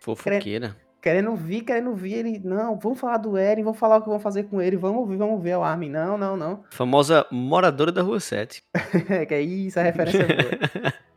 Fofoqueira. 0.00 0.76
querendo 1.00 1.30
ouvir, 1.30 1.60
querendo 1.60 1.90
ouvir. 1.90 2.14
Ele, 2.14 2.40
não, 2.42 2.76
vamos 2.76 2.98
falar 2.98 3.18
do 3.18 3.36
Eren, 3.36 3.62
vamos 3.62 3.78
falar 3.78 3.98
o 3.98 4.02
que 4.02 4.08
vão 4.08 4.18
fazer 4.18 4.44
com 4.44 4.60
ele, 4.60 4.76
vamos 4.76 4.98
ouvir, 5.00 5.16
vamos 5.16 5.40
ver 5.40 5.56
o 5.56 5.62
Armin. 5.62 5.90
Não, 5.90 6.18
não, 6.18 6.36
não. 6.36 6.64
Famosa 6.70 7.24
moradora 7.30 7.92
da 7.92 8.02
Rua 8.02 8.18
7. 8.18 8.64
que 9.28 9.34
é 9.34 9.40
isso, 9.42 9.78
a 9.78 9.82
referência 9.82 10.22
é 10.22 10.26
boa. 10.26 10.92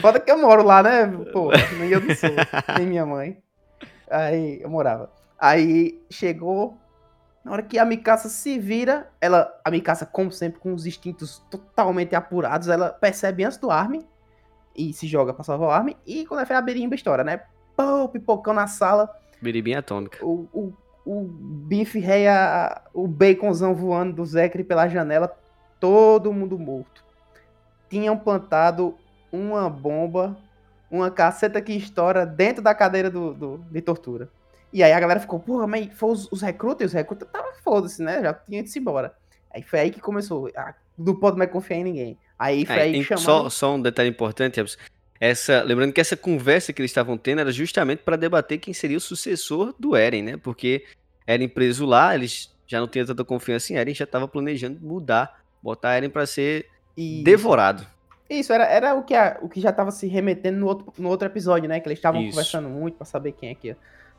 Foda 0.00 0.20
que 0.20 0.30
eu 0.30 0.38
moro 0.38 0.62
lá, 0.62 0.82
né? 0.82 1.06
Pô, 1.32 1.50
nem 1.78 1.90
eu 1.90 2.00
não 2.00 2.14
sou, 2.14 2.30
nem 2.78 2.86
minha 2.86 3.06
mãe. 3.06 3.38
Aí 4.10 4.60
eu 4.60 4.68
morava. 4.68 5.10
Aí 5.38 6.00
chegou. 6.10 6.78
Na 7.44 7.52
hora 7.52 7.62
que 7.62 7.78
a 7.78 7.84
Mikasa 7.84 8.28
se 8.28 8.58
vira, 8.58 9.10
ela. 9.20 9.54
A 9.64 9.70
Mikasa, 9.70 10.06
como 10.06 10.32
sempre, 10.32 10.60
com 10.60 10.72
os 10.72 10.86
instintos 10.86 11.42
totalmente 11.50 12.14
apurados, 12.14 12.68
ela 12.68 12.90
percebe 12.90 13.44
antes 13.44 13.58
do 13.58 13.70
Armin 13.70 14.06
e 14.74 14.92
se 14.92 15.06
joga 15.06 15.32
pra 15.34 15.44
salvar 15.44 15.68
o 15.68 15.70
Armin. 15.70 15.96
E 16.06 16.26
quando 16.26 16.40
é 16.40 16.46
feio, 16.46 16.58
a 16.58 16.62
Berimba 16.62 16.94
estoura, 16.94 17.22
né? 17.22 17.42
Pô, 17.76 18.08
pipocão 18.08 18.54
na 18.54 18.66
sala. 18.66 19.14
Biribinha 19.42 19.80
atômica. 19.80 20.24
O, 20.24 20.48
o, 20.52 20.72
o 21.04 21.22
bife 21.22 21.98
reia, 21.98 22.80
o 22.92 23.06
baconzão 23.06 23.74
voando 23.74 24.14
do 24.14 24.24
Zekri 24.24 24.64
pela 24.64 24.88
janela, 24.88 25.36
todo 25.78 26.32
mundo 26.32 26.58
morto. 26.58 27.04
Tinham 27.90 28.16
plantado 28.16 28.96
uma 29.34 29.68
bomba, 29.68 30.36
uma 30.90 31.10
caceta 31.10 31.60
que 31.60 31.72
estoura 31.72 32.24
dentro 32.24 32.62
da 32.62 32.74
cadeira 32.74 33.10
do, 33.10 33.34
do 33.34 33.58
de 33.70 33.80
tortura. 33.80 34.28
E 34.72 34.82
aí 34.82 34.92
a 34.92 35.00
galera 35.00 35.20
ficou, 35.20 35.38
porra, 35.38 35.66
mas 35.66 35.88
foi 35.94 36.10
os, 36.10 36.30
os 36.32 36.42
recrutas, 36.42 36.82
e 36.82 36.86
os 36.86 36.92
recrutas 36.92 37.28
tava 37.32 37.52
foda-se, 37.62 38.02
né? 38.02 38.20
Já 38.22 38.34
tinha 38.34 38.60
ido 38.60 38.68
embora. 38.76 39.14
Aí 39.52 39.62
foi 39.62 39.80
aí 39.80 39.90
que 39.90 40.00
começou. 40.00 40.50
Ah, 40.56 40.74
não 40.98 41.14
pode 41.14 41.36
mais 41.36 41.50
confiar 41.50 41.78
em 41.78 41.84
ninguém. 41.84 42.18
Aí 42.38 42.66
foi 42.66 42.76
É, 42.76 42.80
aí 42.82 42.92
que 42.94 43.04
chamaram. 43.04 43.24
só, 43.24 43.50
só 43.50 43.74
um 43.74 43.80
detalhe 43.82 44.08
importante, 44.08 44.60
essa, 45.20 45.62
lembrando 45.62 45.92
que 45.92 46.00
essa 46.00 46.16
conversa 46.16 46.72
que 46.72 46.82
eles 46.82 46.90
estavam 46.90 47.16
tendo 47.16 47.40
era 47.40 47.52
justamente 47.52 48.02
para 48.02 48.16
debater 48.16 48.58
quem 48.58 48.74
seria 48.74 48.96
o 48.96 49.00
sucessor 49.00 49.74
do 49.78 49.94
Eren, 49.94 50.22
né? 50.22 50.36
Porque 50.36 50.84
Eren 51.26 51.48
preso 51.48 51.86
lá, 51.86 52.14
eles 52.14 52.52
já 52.66 52.80
não 52.80 52.88
tinham 52.88 53.06
tanta 53.06 53.24
confiança 53.24 53.72
em 53.72 53.76
Eren, 53.76 53.94
já 53.94 54.04
estava 54.04 54.26
planejando 54.26 54.80
mudar, 54.80 55.40
botar 55.62 55.94
Eren 55.96 56.10
para 56.10 56.26
ser 56.26 56.66
E- 56.96 57.22
devorado. 57.22 57.86
Isso, 58.38 58.52
era, 58.52 58.64
era 58.64 58.94
o, 58.94 59.02
que 59.02 59.14
a- 59.14 59.38
o 59.42 59.48
que 59.48 59.60
já 59.60 59.72
tava 59.72 59.90
se 59.90 60.06
remetendo 60.06 60.58
no 60.58 60.66
outro, 60.66 60.92
no 60.98 61.08
outro 61.08 61.26
episódio, 61.26 61.68
né? 61.68 61.80
Que 61.80 61.88
eles 61.88 61.98
estavam 61.98 62.20
conversando 62.30 62.68
muito 62.68 62.96
pra 62.96 63.04
saber 63.06 63.32
quem 63.32 63.50
é 63.50 63.54
que 63.54 63.68
ia, 63.68 63.76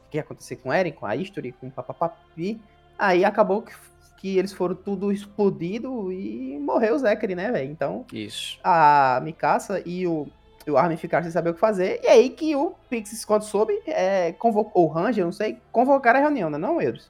que 0.09 0.17
ia 0.17 0.21
acontecer 0.21 0.55
com 0.57 0.69
o 0.69 0.73
Eren, 0.73 0.91
com 0.91 1.05
a 1.05 1.15
History, 1.15 1.51
com 1.53 1.67
o 1.67 1.71
papapapi. 1.71 2.59
Aí 2.97 3.25
acabou 3.25 3.61
que, 3.61 3.73
que 4.17 4.37
eles 4.37 4.53
foram 4.53 4.75
tudo 4.75 5.11
explodido 5.11 6.11
e 6.11 6.57
morreu 6.59 6.95
o 6.95 6.99
Zekri, 6.99 7.35
né, 7.35 7.51
velho? 7.51 7.71
Então 7.71 8.05
Isso. 8.13 8.57
a 8.63 9.19
Mikasa 9.23 9.81
e 9.85 10.07
o, 10.07 10.27
o 10.67 10.77
Armin 10.77 10.97
ficaram 10.97 11.23
sem 11.23 11.31
saber 11.31 11.49
o 11.49 11.53
que 11.53 11.59
fazer. 11.59 11.99
E 12.03 12.07
aí 12.07 12.29
que 12.29 12.55
o 12.55 12.73
Pixis, 12.89 13.25
quando 13.25 13.43
soube, 13.43 13.73
é, 13.85 14.31
convocou, 14.33 14.83
ou 14.83 14.87
Ranger, 14.87 15.25
não 15.25 15.31
sei, 15.31 15.57
convocaram 15.71 16.19
a 16.19 16.23
reunião, 16.23 16.49
né, 16.49 16.57
não, 16.57 16.81
Euros? 16.81 17.09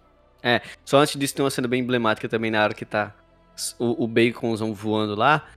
Só 0.84 0.98
antes 0.98 1.18
disso, 1.20 1.36
tem 1.36 1.44
uma 1.44 1.50
cena 1.50 1.68
bem 1.68 1.82
emblemática 1.82 2.30
também 2.30 2.52
na 2.52 2.64
hora 2.64 2.74
que 2.74 2.86
tá 2.86 3.14
o, 3.80 4.04
o 4.04 4.08
baconzão 4.08 4.74
voando 4.74 5.16
lá. 5.16 5.48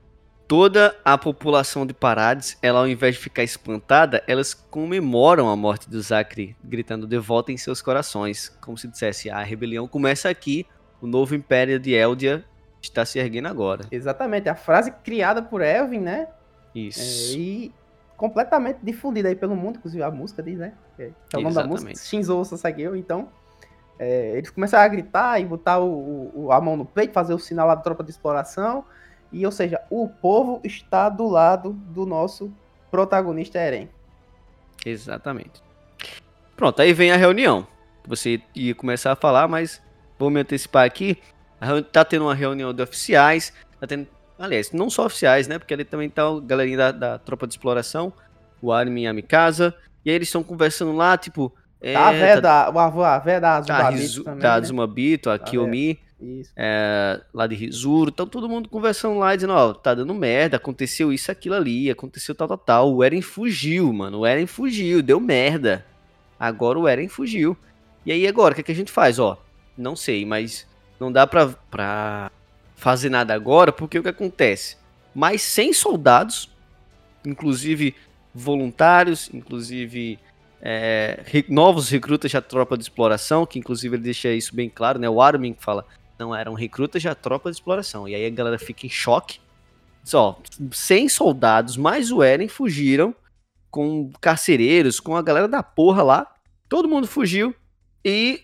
Toda 0.48 0.96
a 1.04 1.18
população 1.18 1.84
de 1.86 1.92
Parades, 1.92 2.56
ela 2.62 2.78
ao 2.78 2.88
invés 2.88 3.16
de 3.16 3.20
ficar 3.20 3.42
espantada, 3.42 4.24
elas 4.26 4.54
comemoram 4.54 5.46
a 5.50 5.54
morte 5.54 5.90
do 5.90 6.00
Zakri, 6.00 6.56
gritando 6.64 7.06
de 7.06 7.18
volta 7.18 7.52
em 7.52 7.58
seus 7.58 7.82
corações. 7.82 8.48
Como 8.62 8.78
se 8.78 8.88
dissesse, 8.88 9.28
a 9.28 9.42
rebelião 9.42 9.86
começa 9.86 10.30
aqui, 10.30 10.66
o 11.02 11.06
novo 11.06 11.34
império 11.34 11.78
de 11.78 11.92
Eldia 11.92 12.42
está 12.80 13.04
se 13.04 13.18
erguendo 13.18 13.46
agora. 13.46 13.84
Exatamente, 13.90 14.48
a 14.48 14.54
frase 14.54 14.90
criada 15.04 15.42
por 15.42 15.60
Elvin, 15.60 15.98
né? 16.00 16.28
É, 16.74 16.78
Isso. 16.78 17.36
e 17.36 17.70
completamente 18.16 18.78
difundida 18.82 19.28
aí 19.28 19.36
pelo 19.36 19.54
mundo, 19.54 19.76
inclusive 19.76 20.02
a 20.02 20.10
música 20.10 20.42
diz, 20.42 20.56
né? 20.58 20.72
É, 20.98 21.10
é 21.34 21.36
o 21.36 21.42
nome 21.42 21.54
da 21.54 21.66
música. 21.66 21.94
Shinzo 21.94 22.42
Sasageo, 22.46 22.96
então. 22.96 23.28
é, 24.00 24.36
eles 24.38 24.48
começaram 24.48 24.84
a 24.84 24.88
gritar 24.88 25.40
e 25.40 25.44
botar 25.44 25.80
o- 25.80 26.30
o- 26.32 26.52
a 26.52 26.60
mão 26.60 26.76
no 26.76 26.84
peito, 26.84 27.12
fazer 27.12 27.34
o 27.34 27.38
sinal 27.38 27.66
lá 27.66 27.74
da 27.74 27.80
tropa 27.82 28.04
de 28.04 28.10
exploração. 28.12 28.84
E, 29.32 29.44
ou 29.44 29.52
seja, 29.52 29.80
o 29.90 30.08
povo 30.08 30.60
está 30.64 31.08
do 31.08 31.28
lado 31.28 31.72
do 31.72 32.06
nosso 32.06 32.52
protagonista 32.90 33.58
Eren. 33.58 33.88
Exatamente. 34.84 35.62
Pronto, 36.56 36.80
aí 36.80 36.92
vem 36.92 37.12
a 37.12 37.16
reunião. 37.16 37.66
Você 38.06 38.40
ia 38.54 38.74
começar 38.74 39.12
a 39.12 39.16
falar, 39.16 39.46
mas 39.46 39.82
vou 40.18 40.30
me 40.30 40.40
antecipar 40.40 40.84
aqui. 40.84 41.18
A 41.60 41.82
Tá 41.82 42.04
tendo 42.04 42.24
uma 42.24 42.34
reunião 42.34 42.72
de 42.72 42.82
oficiais, 42.82 43.52
tá 43.80 43.86
tendo, 43.86 44.06
aliás, 44.38 44.72
não 44.72 44.88
só 44.88 45.06
oficiais, 45.06 45.46
né? 45.46 45.58
Porque 45.58 45.74
ali 45.74 45.84
também 45.84 46.08
tá 46.08 46.28
o 46.28 46.40
galerinha 46.40 46.78
da, 46.78 46.92
da 46.92 47.18
tropa 47.18 47.46
de 47.46 47.52
exploração, 47.52 48.12
o 48.62 48.72
Armin 48.72 49.02
e 49.02 49.06
a 49.06 49.12
Mikasa. 49.12 49.74
E 50.04 50.10
aí 50.10 50.16
eles 50.16 50.28
estão 50.28 50.42
conversando 50.42 50.92
lá, 50.92 51.16
tipo. 51.18 51.52
É, 51.80 51.92
Tá 51.92 52.08
a 52.08 52.12
véia 52.12 52.42
tá, 52.42 52.70
da, 52.70 53.14
a 53.14 53.18
véia 53.18 53.40
da 53.40 53.62
tá, 53.62 53.88
a 53.88 53.92
também, 53.92 54.24
tá 54.24 54.30
a 54.32 54.34
né? 54.34 54.48
Azumabito, 54.48 55.30
a 55.30 55.38
Tá 55.38 55.44
Kiyomi, 55.44 56.00
Isso. 56.20 56.52
é, 56.56 57.20
lá 57.32 57.46
de 57.46 57.54
Rizuru. 57.54 58.10
Então 58.10 58.26
todo 58.26 58.48
mundo 58.48 58.68
conversando 58.68 59.18
lá, 59.18 59.34
dizendo, 59.34 59.52
ó, 59.52 59.72
tá 59.72 59.94
dando 59.94 60.14
merda, 60.14 60.56
aconteceu 60.56 61.12
isso, 61.12 61.30
aquilo 61.30 61.54
ali, 61.54 61.90
aconteceu 61.90 62.34
tal, 62.34 62.48
tal, 62.48 62.58
tal. 62.58 62.94
O 62.94 63.04
Eren 63.04 63.22
fugiu, 63.22 63.92
mano. 63.92 64.20
O 64.20 64.26
Eren 64.26 64.46
fugiu, 64.46 65.02
deu 65.02 65.20
merda. 65.20 65.84
Agora 66.38 66.78
o 66.78 66.88
Eren 66.88 67.08
fugiu. 67.08 67.56
E 68.04 68.12
aí 68.12 68.26
agora, 68.26 68.52
o 68.52 68.54
que, 68.54 68.60
é 68.60 68.64
que 68.64 68.72
a 68.72 68.74
gente 68.74 68.92
faz? 68.92 69.18
Ó, 69.18 69.36
não 69.76 69.94
sei, 69.94 70.24
mas 70.24 70.66
não 70.98 71.12
dá 71.12 71.26
pra, 71.26 71.48
pra 71.70 72.30
fazer 72.74 73.10
nada 73.10 73.34
agora, 73.34 73.72
porque 73.72 73.98
o 73.98 74.02
que 74.02 74.08
acontece? 74.08 74.76
Mais 75.14 75.42
100 75.42 75.72
soldados, 75.72 76.50
inclusive 77.24 77.94
voluntários, 78.34 79.28
inclusive 79.32 80.18
é, 80.60 81.22
novos 81.48 81.88
recrutas 81.88 82.32
da 82.32 82.40
tropa 82.40 82.76
de 82.76 82.84
exploração, 82.84 83.46
que 83.46 83.58
inclusive 83.58 83.96
ele 83.96 84.02
deixa 84.02 84.30
isso 84.30 84.54
bem 84.54 84.68
claro, 84.68 84.98
né? 84.98 85.08
O 85.08 85.20
Armin 85.20 85.56
fala, 85.58 85.84
não, 86.18 86.34
eram 86.34 86.54
recrutas 86.54 87.02
da 87.02 87.14
tropa 87.14 87.50
de 87.50 87.56
exploração. 87.56 88.08
E 88.08 88.14
aí 88.14 88.26
a 88.26 88.30
galera 88.30 88.58
fica 88.58 88.86
em 88.86 88.90
choque. 88.90 89.38
Diz, 90.02 90.14
ó, 90.14 90.40
100 90.72 91.08
soldados 91.08 91.76
mais 91.76 92.10
o 92.10 92.22
Eren 92.22 92.48
fugiram 92.48 93.14
com 93.70 94.10
carcereiros, 94.20 94.98
com 94.98 95.16
a 95.16 95.22
galera 95.22 95.46
da 95.46 95.62
porra 95.62 96.02
lá. 96.02 96.34
Todo 96.68 96.88
mundo 96.88 97.06
fugiu 97.06 97.54
e 98.04 98.42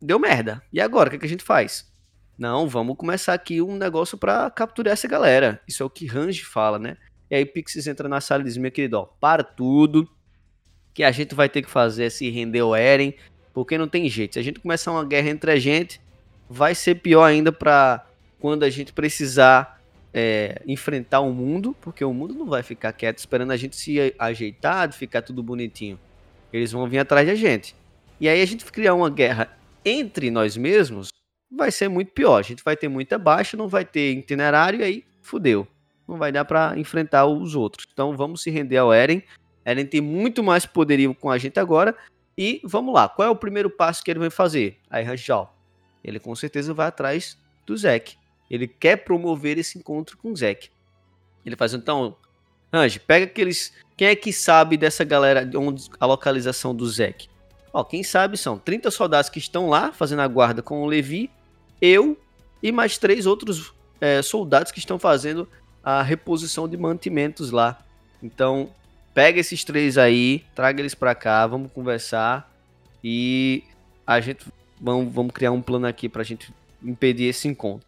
deu 0.00 0.18
merda. 0.18 0.62
E 0.72 0.80
agora, 0.80 1.08
o 1.08 1.10
que, 1.12 1.18
que 1.18 1.26
a 1.26 1.28
gente 1.28 1.44
faz? 1.44 1.90
Não, 2.38 2.68
vamos 2.68 2.96
começar 2.96 3.34
aqui 3.34 3.60
um 3.60 3.76
negócio 3.76 4.16
pra 4.16 4.50
capturar 4.50 4.92
essa 4.92 5.08
galera. 5.08 5.60
Isso 5.66 5.82
é 5.82 5.86
o 5.86 5.90
que 5.90 6.06
Range 6.06 6.44
fala, 6.44 6.78
né? 6.78 6.96
E 7.30 7.34
aí 7.34 7.46
Pixis 7.46 7.86
entra 7.86 8.08
na 8.08 8.20
sala 8.20 8.42
e 8.42 8.44
diz, 8.44 8.56
meu 8.56 8.70
querido, 8.70 8.98
ó, 8.98 9.04
para 9.04 9.42
tudo, 9.42 10.08
que 10.92 11.02
a 11.02 11.10
gente 11.10 11.34
vai 11.34 11.48
ter 11.48 11.62
que 11.62 11.70
fazer 11.70 12.04
é 12.04 12.10
se 12.10 12.28
render 12.30 12.60
ao 12.60 12.74
Eren, 12.76 13.14
porque 13.54 13.78
não 13.78 13.88
tem 13.88 14.08
jeito. 14.08 14.34
Se 14.34 14.38
a 14.38 14.42
gente 14.42 14.60
começar 14.60 14.92
uma 14.92 15.04
guerra 15.04 15.30
entre 15.30 15.50
a 15.50 15.56
gente, 15.56 16.00
vai 16.52 16.74
ser 16.74 16.96
pior 16.96 17.24
ainda 17.24 17.50
pra 17.50 18.06
quando 18.38 18.62
a 18.62 18.70
gente 18.70 18.92
precisar 18.92 19.80
é, 20.12 20.60
enfrentar 20.66 21.20
o 21.20 21.32
mundo, 21.32 21.74
porque 21.80 22.04
o 22.04 22.12
mundo 22.12 22.34
não 22.34 22.46
vai 22.46 22.62
ficar 22.62 22.92
quieto 22.92 23.18
esperando 23.18 23.52
a 23.52 23.56
gente 23.56 23.74
se 23.74 24.14
ajeitar, 24.18 24.92
ficar 24.92 25.22
tudo 25.22 25.42
bonitinho. 25.42 25.98
Eles 26.52 26.70
vão 26.70 26.86
vir 26.86 26.98
atrás 26.98 27.26
da 27.26 27.34
gente. 27.34 27.74
E 28.20 28.28
aí 28.28 28.42
a 28.42 28.44
gente 28.44 28.64
criar 28.66 28.94
uma 28.94 29.08
guerra 29.08 29.56
entre 29.84 30.30
nós 30.30 30.56
mesmos 30.56 31.08
vai 31.50 31.70
ser 31.70 31.88
muito 31.88 32.12
pior. 32.12 32.38
A 32.38 32.42
gente 32.42 32.62
vai 32.62 32.76
ter 32.76 32.88
muita 32.88 33.18
baixa, 33.18 33.56
não 33.56 33.68
vai 33.68 33.84
ter 33.84 34.12
itinerário 34.12 34.80
e 34.80 34.84
aí 34.84 35.04
fudeu. 35.22 35.66
Não 36.06 36.18
vai 36.18 36.30
dar 36.30 36.44
pra 36.44 36.74
enfrentar 36.76 37.24
os 37.24 37.54
outros. 37.54 37.86
Então 37.90 38.14
vamos 38.14 38.42
se 38.42 38.50
render 38.50 38.76
ao 38.76 38.92
Eren. 38.92 39.22
Eren 39.64 39.86
tem 39.86 40.02
muito 40.02 40.42
mais 40.42 40.66
poderio 40.66 41.14
com 41.14 41.30
a 41.30 41.38
gente 41.38 41.58
agora. 41.58 41.96
E 42.36 42.60
vamos 42.64 42.92
lá, 42.92 43.08
qual 43.08 43.28
é 43.28 43.30
o 43.30 43.36
primeiro 43.36 43.70
passo 43.70 44.04
que 44.04 44.10
ele 44.10 44.20
vai 44.20 44.30
fazer? 44.30 44.78
Aí 44.90 45.02
Rangel, 45.04 45.50
ele 46.04 46.18
com 46.18 46.34
certeza 46.34 46.74
vai 46.74 46.88
atrás 46.88 47.38
do 47.66 47.76
Zeke. 47.76 48.16
Ele 48.50 48.66
quer 48.66 48.96
promover 48.96 49.58
esse 49.58 49.78
encontro 49.78 50.16
com 50.18 50.32
o 50.32 50.36
Zeke. 50.36 50.70
Ele 51.44 51.56
faz 51.56 51.74
então, 51.74 52.16
Range, 52.72 53.00
pega 53.00 53.26
aqueles. 53.26 53.72
Quem 53.96 54.08
é 54.08 54.16
que 54.16 54.32
sabe 54.32 54.76
dessa 54.76 55.04
galera, 55.04 55.44
de 55.44 55.56
onde 55.56 55.88
a 55.98 56.06
localização 56.06 56.74
do 56.74 56.88
Zeke? 56.88 57.28
Ó, 57.72 57.82
quem 57.84 58.02
sabe 58.02 58.36
são 58.36 58.58
30 58.58 58.90
soldados 58.90 59.30
que 59.30 59.38
estão 59.38 59.68
lá 59.68 59.92
fazendo 59.92 60.20
a 60.20 60.28
guarda 60.28 60.62
com 60.62 60.82
o 60.82 60.86
Levi, 60.86 61.30
eu 61.80 62.18
e 62.62 62.70
mais 62.70 62.98
três 62.98 63.26
outros 63.26 63.72
é, 64.00 64.20
soldados 64.22 64.70
que 64.70 64.78
estão 64.78 64.98
fazendo 64.98 65.48
a 65.82 66.02
reposição 66.02 66.68
de 66.68 66.76
mantimentos 66.76 67.50
lá. 67.50 67.82
Então, 68.22 68.70
pega 69.14 69.40
esses 69.40 69.64
três 69.64 69.98
aí, 69.98 70.44
traga 70.54 70.80
eles 70.80 70.94
pra 70.94 71.14
cá, 71.14 71.46
vamos 71.46 71.72
conversar 71.72 72.50
e 73.02 73.64
a 74.06 74.20
gente 74.20 74.44
vamos, 74.82 75.14
vamos 75.14 75.32
criar 75.32 75.52
um 75.52 75.62
plano 75.62 75.86
aqui 75.86 76.08
pra 76.08 76.22
gente 76.24 76.52
impedir 76.82 77.26
esse 77.26 77.46
encontro. 77.46 77.86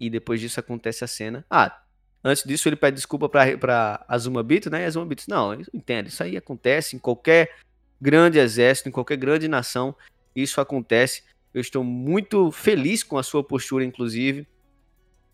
E 0.00 0.08
depois 0.08 0.40
disso 0.40 0.58
acontece 0.58 1.04
a 1.04 1.06
cena. 1.06 1.44
Ah, 1.50 1.82
antes 2.24 2.42
disso 2.42 2.68
ele 2.68 2.76
pede 2.76 2.96
desculpa 2.96 3.28
pra, 3.28 3.56
pra 3.58 4.04
Azuma 4.08 4.42
Bito, 4.42 4.70
né? 4.70 4.82
E 4.82 4.86
Azuma 4.86 5.04
Bito, 5.04 5.24
não, 5.28 5.52
eu 5.52 5.62
entendo, 5.74 6.06
isso 6.06 6.22
aí 6.22 6.36
acontece 6.36 6.96
em 6.96 6.98
qualquer 6.98 7.54
grande 8.00 8.38
exército, 8.38 8.88
em 8.88 8.92
qualquer 8.92 9.18
grande 9.18 9.46
nação, 9.46 9.94
isso 10.34 10.58
acontece. 10.60 11.22
Eu 11.52 11.60
estou 11.60 11.84
muito 11.84 12.50
feliz 12.50 13.02
com 13.02 13.18
a 13.18 13.22
sua 13.22 13.44
postura, 13.44 13.84
inclusive, 13.84 14.48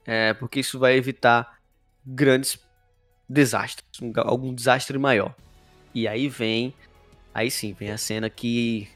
é, 0.05 0.35
porque 0.35 0.61
isso 0.61 0.79
vai 0.79 0.97
evitar 0.97 1.59
grandes 2.05 2.59
desastres, 3.29 3.87
um- 4.03 4.13
algum 4.17 4.53
desastre 4.55 4.99
maior. 4.99 5.35
E 5.95 6.09
aí 6.09 6.29
vem, 6.29 6.75
aí 7.33 7.51
sim, 7.51 7.73
vem 7.73 7.91
a 7.91 7.99
cena 7.99 8.29
que 8.29 8.89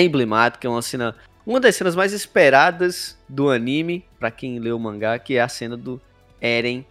é 0.00 0.04
emblemática, 0.04 0.66
é 0.66 0.70
uma 0.70 0.82
cena, 0.82 1.14
uma 1.46 1.60
das 1.60 1.76
cenas 1.76 1.94
mais 1.94 2.12
esperadas 2.12 3.18
do 3.28 3.50
anime, 3.50 4.04
pra 4.18 4.30
quem 4.30 4.58
leu 4.58 4.76
o 4.76 4.80
mangá, 4.80 5.18
que 5.18 5.36
é 5.36 5.40
a 5.40 5.48
cena 5.48 5.76
do 5.76 6.00
Eren 6.40 6.84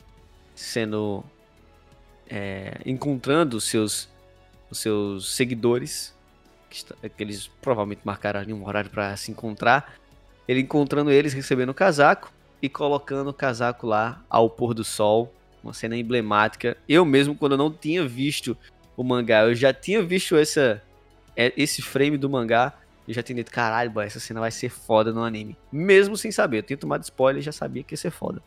sendo 0.56 1.24
é, 2.30 2.80
encontrando 2.86 3.58
os 3.58 3.63
seus 3.63 4.10
os 4.70 4.80
seus 4.80 5.36
seguidores 5.36 6.13
que, 6.70 6.75
está, 6.75 6.96
que 6.96 7.24
eles 7.24 7.48
provavelmente 7.62 8.01
marcaram 8.04 8.39
ali 8.39 8.54
um 8.54 8.66
horário 8.66 8.89
para 8.89 9.16
se 9.18 9.32
encontrar. 9.32 9.96
Ele 10.48 10.62
encontrando 10.62 11.12
eles, 11.12 11.34
recebendo 11.34 11.70
o 11.70 11.74
casaco 11.74 12.32
e 12.62 12.70
colocando 12.70 13.30
o 13.30 13.34
casaco 13.34 13.88
lá 13.88 14.24
ao 14.30 14.50
pôr 14.50 14.74
do 14.74 14.84
sol. 14.84 15.34
Uma 15.63 15.74
cena 15.74 15.98
emblemática. 15.98 16.78
Eu 16.88 17.04
mesmo, 17.04 17.36
quando 17.36 17.54
eu 17.54 17.58
não 17.58 17.72
tinha 17.72 18.08
visto 18.08 18.56
o 18.96 19.04
mangá, 19.04 19.42
eu 19.42 19.56
já 19.56 19.74
tinha 19.74 20.01
visto 20.01 20.36
essa, 20.36 20.82
é, 21.36 21.51
esse 21.58 21.82
frame 21.82 22.18
do 22.18 22.30
mangá. 22.30 22.74
Eu 23.10 23.16
já 23.16 23.24
tinha 23.24 23.38
dito, 23.38 23.51
caralho, 23.51 23.89
boy, 23.89 24.06
essa 24.06 24.20
cena 24.20 24.39
vai 24.39 24.51
ser 24.51 24.70
foda 24.70 25.12
no 25.12 25.24
anime. 25.24 25.58
Mesmo 25.72 26.16
sem 26.16 26.32
saber. 26.32 26.60
Eu 26.60 26.63
tinha 26.63 26.78
tomado 26.78 27.01
spoiler 27.01 27.42
e 27.42 27.44
já 27.44 27.51
sabia 27.51 27.82
que 27.82 27.94
ia 27.94 27.98
ser 27.98 28.12
foda. 28.12 28.39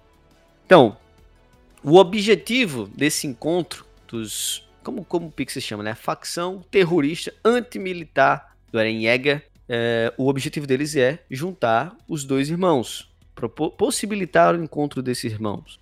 Então, 0.65 0.97
o 1.83 1.97
objetivo 1.97 2.87
desse 2.87 3.27
encontro 3.27 3.85
dos. 4.07 4.65
Como, 4.85 5.05
como 5.05 5.27
o 5.27 5.33
Pix 5.33 5.55
se 5.55 5.61
chama, 5.61 5.83
né? 5.83 5.97
Facção 5.97 6.65
terrorista 6.71 7.35
antimilitar 7.45 8.55
do 8.71 8.79
Eren 8.79 9.03
Yeager. 9.03 9.45
É, 9.69 10.15
o 10.17 10.29
objetivo 10.29 10.65
deles 10.65 10.95
é 10.95 11.19
juntar 11.29 11.97
os 12.07 12.23
dois 12.23 12.49
irmãos. 12.49 13.13
Possibilitar 13.77 14.55
o 14.55 14.63
encontro 14.63 15.03
desses 15.03 15.33
irmãos. 15.33 15.81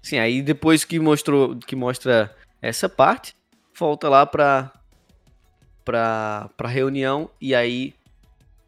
Sim, 0.00 0.20
aí 0.20 0.40
depois 0.40 0.84
que 0.84 1.00
mostrou 1.00 1.56
que 1.56 1.74
mostra 1.74 2.32
essa 2.62 2.88
parte, 2.88 3.34
volta 3.76 4.08
lá 4.08 4.24
pra, 4.24 4.72
pra, 5.84 6.48
pra 6.56 6.68
reunião 6.68 7.28
e 7.40 7.56
aí 7.56 7.98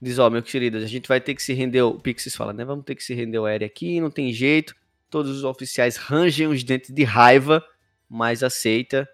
diz, 0.03 0.19
ó, 0.19 0.27
oh, 0.27 0.31
meu 0.31 0.43
querido, 0.43 0.79
a 0.79 0.87
gente 0.87 1.09
vai 1.09 1.21
ter 1.21 1.35
que 1.35 1.43
se 1.43 1.55
render, 1.55 1.83
o 1.83 1.99
Pixis 1.99 2.35
fala, 2.35 2.53
né, 2.53 2.65
vamos 2.65 2.85
ter 2.85 2.95
que 2.95 3.05
se 3.05 3.15
render 3.15 3.39
o 3.39 3.47
Eren 3.47 3.65
aqui, 3.65 4.01
não 4.01 4.11
tem 4.11 4.33
jeito, 4.33 4.75
Todos 5.13 5.31
os 5.31 5.45
oficiais 5.45 5.99
rangem 5.99 6.47
os 6.47 6.65
dentes 6.65 6.91
de 6.91 7.05
raiva, 7.05 7.63
mas 8.09 8.43
aceita. 8.43 9.07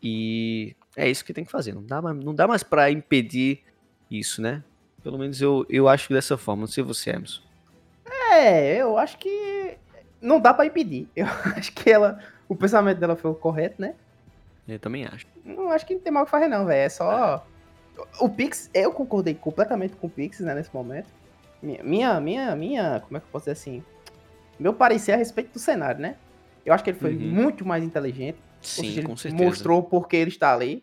E 0.00 0.76
é 0.96 1.10
isso 1.10 1.24
que 1.24 1.34
tem 1.34 1.44
que 1.44 1.50
fazer. 1.50 1.74
Não 1.74 1.82
dá, 1.82 2.00
não 2.00 2.32
dá 2.32 2.46
mais 2.46 2.62
para 2.62 2.88
impedir 2.88 3.64
isso, 4.08 4.40
né? 4.40 4.62
Pelo 5.02 5.18
menos 5.18 5.42
eu, 5.42 5.66
eu 5.68 5.88
acho 5.88 6.12
dessa 6.12 6.36
forma. 6.38 6.60
Não 6.60 6.66
sei 6.68 6.84
você, 6.84 7.10
Emerson. 7.10 7.42
É, 8.30 8.76
eu 8.76 8.96
acho 8.96 9.18
que 9.18 9.76
não 10.22 10.38
dá 10.38 10.54
para 10.54 10.66
impedir. 10.66 11.08
Eu 11.16 11.26
acho 11.56 11.72
que 11.72 11.90
ela, 11.90 12.20
o 12.48 12.54
pensamento 12.54 12.98
dela 12.98 13.16
foi 13.16 13.32
o 13.32 13.34
correto, 13.34 13.82
né? 13.82 13.96
Eu 14.68 14.78
também 14.78 15.04
acho. 15.04 15.26
Não 15.44 15.72
acho 15.72 15.84
que 15.84 15.94
não 15.94 16.00
tem 16.00 16.12
mal 16.12 16.22
o 16.22 16.26
que 16.26 16.30
fazer, 16.30 16.46
não, 16.46 16.64
velho. 16.64 16.86
É 16.86 16.88
só. 16.88 17.44
O 18.20 18.28
Pix, 18.28 18.70
eu 18.74 18.92
concordei 18.92 19.34
completamente 19.34 19.94
com 19.96 20.06
o 20.06 20.10
Pix, 20.10 20.40
né, 20.40 20.54
nesse 20.54 20.74
momento. 20.74 21.08
Minha, 21.62 21.82
minha, 21.82 22.20
minha, 22.20 22.56
minha, 22.56 23.00
como 23.00 23.16
é 23.16 23.20
que 23.20 23.26
eu 23.26 23.30
posso 23.32 23.44
dizer 23.44 23.52
assim? 23.52 23.82
meu 24.58 24.72
parecer 24.72 25.12
a 25.12 25.16
respeito 25.16 25.52
do 25.52 25.58
cenário, 25.58 26.00
né? 26.00 26.16
Eu 26.64 26.72
acho 26.72 26.82
que 26.82 26.90
ele 26.90 26.98
foi 26.98 27.14
uhum. 27.14 27.20
muito 27.20 27.66
mais 27.66 27.84
inteligente. 27.84 28.38
Sim, 28.60 28.82
seja, 28.82 29.02
com 29.02 29.16
certeza. 29.16 29.44
Mostrou 29.44 29.82
porque 29.82 30.16
ele 30.16 30.30
está 30.30 30.54
ali. 30.54 30.82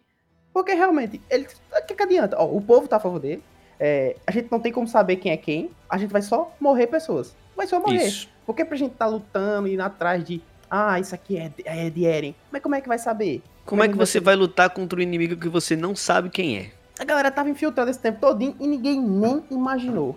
Porque 0.54 0.74
realmente, 0.74 1.22
ele. 1.30 1.48
O 1.72 1.86
que, 1.86 1.96
que 1.96 2.04
adianta? 2.04 2.38
Ó, 2.38 2.46
o 2.46 2.62
povo 2.62 2.88
tá 2.88 2.98
a 2.98 3.00
favor 3.00 3.20
dele. 3.20 3.44
É, 3.80 4.16
a 4.28 4.32
gente 4.32 4.52
não 4.52 4.60
tem 4.60 4.72
como 4.72 4.88
saber 4.88 5.16
quem 5.16 5.32
é 5.32 5.38
quem. 5.38 5.72
A 5.90 5.98
gente 5.98 6.12
vai 6.12 6.22
só 6.22 6.56
morrer 6.60 6.88
pessoas. 6.88 7.36
Vai 7.56 7.66
só 7.66 7.80
morrer. 7.80 8.06
Isso. 8.06 8.30
Porque 8.46 8.64
pra 8.64 8.78
gente 8.78 8.94
tá 8.94 9.08
lutando 9.08 9.68
e 9.68 9.74
indo 9.74 9.82
atrás 9.82 10.24
de. 10.24 10.42
Ah, 10.70 11.00
isso 11.00 11.16
aqui 11.16 11.38
é, 11.38 11.52
é 11.66 11.90
de 11.90 12.06
Eren. 12.06 12.36
Mas 12.52 12.62
como 12.62 12.76
é 12.76 12.82
que 12.82 12.88
vai 12.88 13.00
saber? 13.00 13.42
Como, 13.66 13.82
como 13.82 13.84
é 13.84 13.88
que, 13.88 13.98
você 13.98 14.20
vai 14.20 14.36
lutar 14.36 14.70
contra 14.70 15.00
um 15.00 15.02
inimigo 15.02 15.36
que 15.36 15.50
você 15.50 15.76
não 15.76 15.96
sabe 15.96 16.30
quem 16.30 16.58
é? 16.58 16.72
A 17.02 17.04
galera 17.04 17.32
tava 17.32 17.50
infiltrada 17.50 17.90
esse 17.90 18.00
tempo 18.00 18.20
todinho 18.20 18.56
e 18.60 18.68
ninguém 18.68 19.02
nem 19.02 19.44
imaginou 19.50 20.16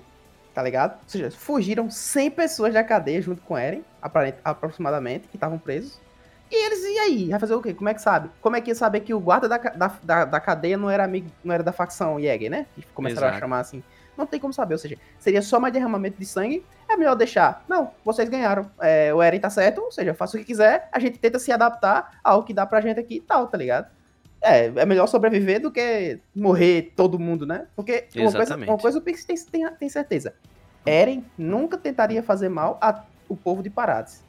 tá 0.52 0.62
ligado? 0.62 0.92
Ou 0.92 1.08
seja, 1.08 1.30
fugiram 1.32 1.90
100 1.90 2.30
pessoas 2.30 2.72
da 2.72 2.84
cadeia 2.84 3.20
junto 3.20 3.42
com 3.42 3.58
Eren, 3.58 3.82
aproximadamente, 4.44 5.26
que 5.26 5.36
estavam 5.36 5.58
presos. 5.58 6.00
E 6.48 6.66
eles, 6.66 6.84
e 6.84 6.98
aí? 7.00 7.28
Vai 7.30 7.40
fazer 7.40 7.54
o 7.54 7.60
quê? 7.60 7.74
Como 7.74 7.88
é 7.88 7.94
que 7.94 8.00
sabe? 8.00 8.30
Como 8.40 8.54
é 8.54 8.60
que 8.60 8.70
ia 8.70 8.74
saber 8.74 9.00
que 9.00 9.12
o 9.12 9.18
guarda 9.18 9.48
da, 9.48 9.58
da, 9.58 9.92
da, 10.00 10.24
da 10.24 10.40
cadeia 10.40 10.76
não 10.76 10.88
era 10.88 11.02
amigo, 11.02 11.28
não 11.42 11.52
era 11.52 11.64
da 11.64 11.72
facção 11.72 12.20
Jäger, 12.20 12.48
né? 12.48 12.66
E 12.78 12.82
começaram 12.94 13.26
Exato. 13.26 13.36
a 13.36 13.40
chamar 13.40 13.58
assim. 13.58 13.82
Não 14.16 14.26
tem 14.26 14.38
como 14.38 14.52
saber, 14.52 14.74
ou 14.74 14.78
seja, 14.78 14.96
seria 15.18 15.42
só 15.42 15.58
mais 15.58 15.74
derramamento 15.74 16.16
de 16.20 16.24
sangue. 16.24 16.64
É 16.88 16.96
melhor 16.96 17.16
deixar. 17.16 17.64
Não, 17.68 17.90
vocês 18.04 18.28
ganharam. 18.28 18.70
É, 18.80 19.12
o 19.12 19.20
Eren 19.20 19.40
tá 19.40 19.50
certo, 19.50 19.80
ou 19.80 19.90
seja, 19.90 20.14
faça 20.14 20.36
o 20.36 20.40
que 20.40 20.46
quiser, 20.46 20.88
a 20.92 21.00
gente 21.00 21.18
tenta 21.18 21.40
se 21.40 21.50
adaptar 21.50 22.20
ao 22.22 22.44
que 22.44 22.54
dá 22.54 22.64
pra 22.64 22.80
gente 22.80 23.00
aqui 23.00 23.16
e 23.16 23.20
tal, 23.20 23.48
tá 23.48 23.58
ligado? 23.58 23.88
É, 24.44 24.66
é 24.66 24.86
melhor 24.86 25.06
sobreviver 25.06 25.60
do 25.60 25.70
que 25.70 26.18
morrer 26.34 26.92
todo 26.94 27.18
mundo, 27.18 27.46
né? 27.46 27.66
Porque 27.74 28.06
uma 28.16 28.32
coisa, 28.32 28.56
uma 28.56 28.78
coisa 28.78 28.98
o 28.98 29.02
Pix 29.02 29.24
tem, 29.24 29.36
tem, 29.36 29.70
tem 29.72 29.88
certeza. 29.88 30.34
Eren 30.84 31.24
nunca 31.36 31.78
tentaria 31.78 32.22
fazer 32.22 32.48
mal 32.48 32.78
ao 32.80 33.36
povo 33.36 33.62
de 33.62 33.70
Parades. 33.70 34.22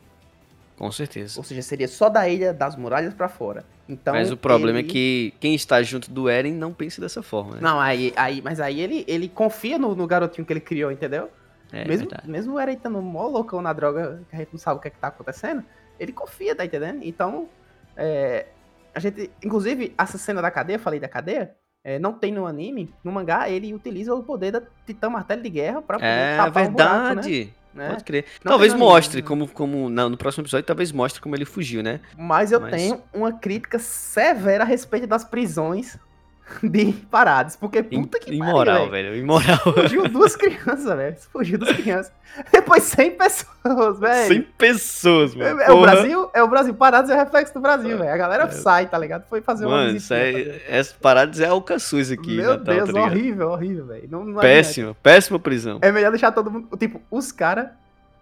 Com 0.77 0.91
certeza. 0.91 1.39
Ou 1.39 1.43
seja, 1.43 1.61
seria 1.61 1.87
só 1.87 2.09
da 2.09 2.27
ilha 2.27 2.53
das 2.53 2.75
muralhas 2.75 3.13
para 3.13 3.29
fora. 3.29 3.65
Então, 3.87 4.13
mas 4.13 4.31
o 4.31 4.37
problema 4.37 4.79
é 4.79 4.81
ele... 4.81 4.89
é 4.89 4.91
que 4.91 5.33
quem 5.39 5.55
está 5.55 5.81
junto 5.81 6.11
do 6.11 6.27
Eren 6.27 6.53
não 6.53 6.73
pensa 6.73 6.99
dessa 6.99 7.21
forma. 7.21 7.55
Né? 7.55 7.61
Não, 7.61 7.79
aí, 7.79 8.13
aí, 8.15 8.41
mas 8.41 8.59
aí 8.59 8.81
ele, 8.81 9.05
ele 9.07 9.29
confia 9.29 9.77
no, 9.77 9.95
no 9.95 10.05
garotinho 10.07 10.45
que 10.45 10.51
ele 10.51 10.59
criou, 10.59 10.91
entendeu? 10.91 11.29
É, 11.71 11.87
mesmo, 11.87 12.09
verdade. 12.09 12.29
mesmo 12.29 12.55
o 12.55 12.59
Eren 12.59 12.73
estando 12.73 13.01
mó 13.01 13.27
loucão 13.27 13.61
na 13.61 13.71
droga, 13.71 14.21
que 14.29 14.35
a 14.35 14.39
gente 14.39 14.49
não 14.51 14.59
sabe 14.59 14.77
o 14.77 14.81
que, 14.81 14.87
é 14.87 14.91
que 14.91 14.97
tá 14.97 15.07
acontecendo, 15.07 15.63
ele 15.99 16.11
confia, 16.11 16.55
tá 16.55 16.65
entendendo? 16.65 16.99
Então, 17.03 17.47
é, 17.95 18.47
a 18.95 18.99
gente, 18.99 19.29
inclusive, 19.43 19.93
essa 19.97 20.17
cena 20.17 20.41
da 20.41 20.49
cadeia, 20.49 20.79
falei 20.79 20.99
da 20.99 21.07
cadeia, 21.07 21.53
é, 21.83 21.99
não 21.99 22.13
tem 22.13 22.31
no 22.31 22.47
anime, 22.47 22.91
no 23.03 23.11
mangá, 23.11 23.49
ele 23.49 23.73
utiliza 23.73 24.15
o 24.15 24.23
poder 24.23 24.51
da 24.51 24.61
Titã 24.87 25.09
Martelo 25.09 25.43
de 25.43 25.49
Guerra 25.49 25.81
pra 25.81 25.97
poder 25.97 26.07
é, 26.07 26.37
tapar 26.37 26.51
verdade. 26.51 27.19
Um 27.19 27.43
buraco, 27.43 27.53
né? 27.75 27.89
Pode 27.89 28.03
crer. 28.05 28.25
Não 28.43 28.51
talvez 28.51 28.73
mostre, 28.73 29.17
anime, 29.17 29.27
como, 29.27 29.47
como 29.49 29.89
não, 29.89 30.09
no 30.09 30.17
próximo 30.17 30.43
episódio, 30.43 30.65
talvez 30.65 30.91
mostre 30.91 31.21
como 31.21 31.35
ele 31.35 31.45
fugiu, 31.45 31.83
né? 31.83 31.99
Mas 32.17 32.51
eu 32.51 32.61
Mas... 32.61 32.71
tenho 32.71 33.03
uma 33.13 33.33
crítica 33.33 33.77
severa 33.77 34.63
a 34.63 34.67
respeito 34.67 35.05
das 35.05 35.23
prisões 35.25 35.99
de 36.63 36.93
paradas. 37.09 37.55
Porque 37.55 37.81
puta 37.83 38.19
que 38.19 38.33
Imoral, 38.33 38.89
velho. 38.89 39.15
Imoral. 39.15 39.57
Fugiu 39.57 40.07
duas 40.09 40.35
crianças, 40.37 40.85
velho. 40.85 41.15
Fugiu 41.31 41.57
duas 41.57 41.75
crianças. 41.75 42.11
Depois 42.51 42.83
100 42.83 43.11
pessoas, 43.11 43.99
velho. 43.99 44.27
100 44.27 44.41
pessoas, 44.57 45.35
mano. 45.35 45.61
É, 45.61 45.65
é 45.65 45.71
o 45.71 45.81
Brasil, 45.81 46.29
é 46.33 46.43
o 46.43 46.47
Brasil. 46.47 46.73
Paradas 46.73 47.09
é 47.09 47.15
o 47.15 47.17
reflexo 47.17 47.53
do 47.53 47.59
Brasil, 47.59 47.97
velho. 47.97 48.11
A 48.11 48.17
galera 48.17 48.43
é. 48.43 48.51
sai, 48.51 48.87
tá 48.87 48.97
ligado? 48.97 49.25
Foi 49.29 49.41
fazer 49.41 49.65
uma 49.65 49.77
Mano, 49.77 49.97
isso 49.97 50.13
aí, 50.13 50.61
essa 50.67 50.93
paradas 51.01 51.39
é 51.39 51.47
Alcaçuz 51.47 52.11
aqui. 52.11 52.37
Meu 52.37 52.57
Natal, 52.57 52.75
Deus, 52.75 52.93
tá 52.93 53.01
horrível, 53.01 53.49
horrível, 53.51 53.85
velho. 53.85 54.35
Péssima, 54.39 54.95
péssima 55.01 55.39
prisão. 55.39 55.79
É 55.81 55.91
melhor 55.91 56.11
deixar 56.11 56.31
todo 56.31 56.51
mundo. 56.51 56.75
Tipo, 56.77 57.01
os 57.09 57.31
caras 57.31 57.69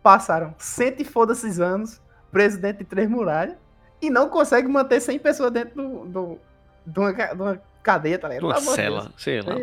passaram 0.02 0.54
cento 0.58 1.02
e 1.02 1.06
foda-se 1.06 1.62
anos 1.62 2.02
presidente 2.32 2.80
de 2.80 2.84
Três 2.84 3.10
Muralhas 3.10 3.56
e 4.02 4.10
não 4.10 4.28
consegue 4.28 4.68
manter 4.68 5.00
100 5.00 5.20
pessoas 5.20 5.52
dentro 5.52 5.76
do, 5.76 6.06
do, 6.06 6.40
de, 6.86 7.00
uma, 7.00 7.14
de 7.14 7.42
uma 7.42 7.62
cadeia, 7.84 8.18
tá 8.18 8.30
ligado? 8.30 8.46
Uma 8.46 8.60
cela, 8.60 9.14
sei 9.18 9.42
lá. 9.42 9.54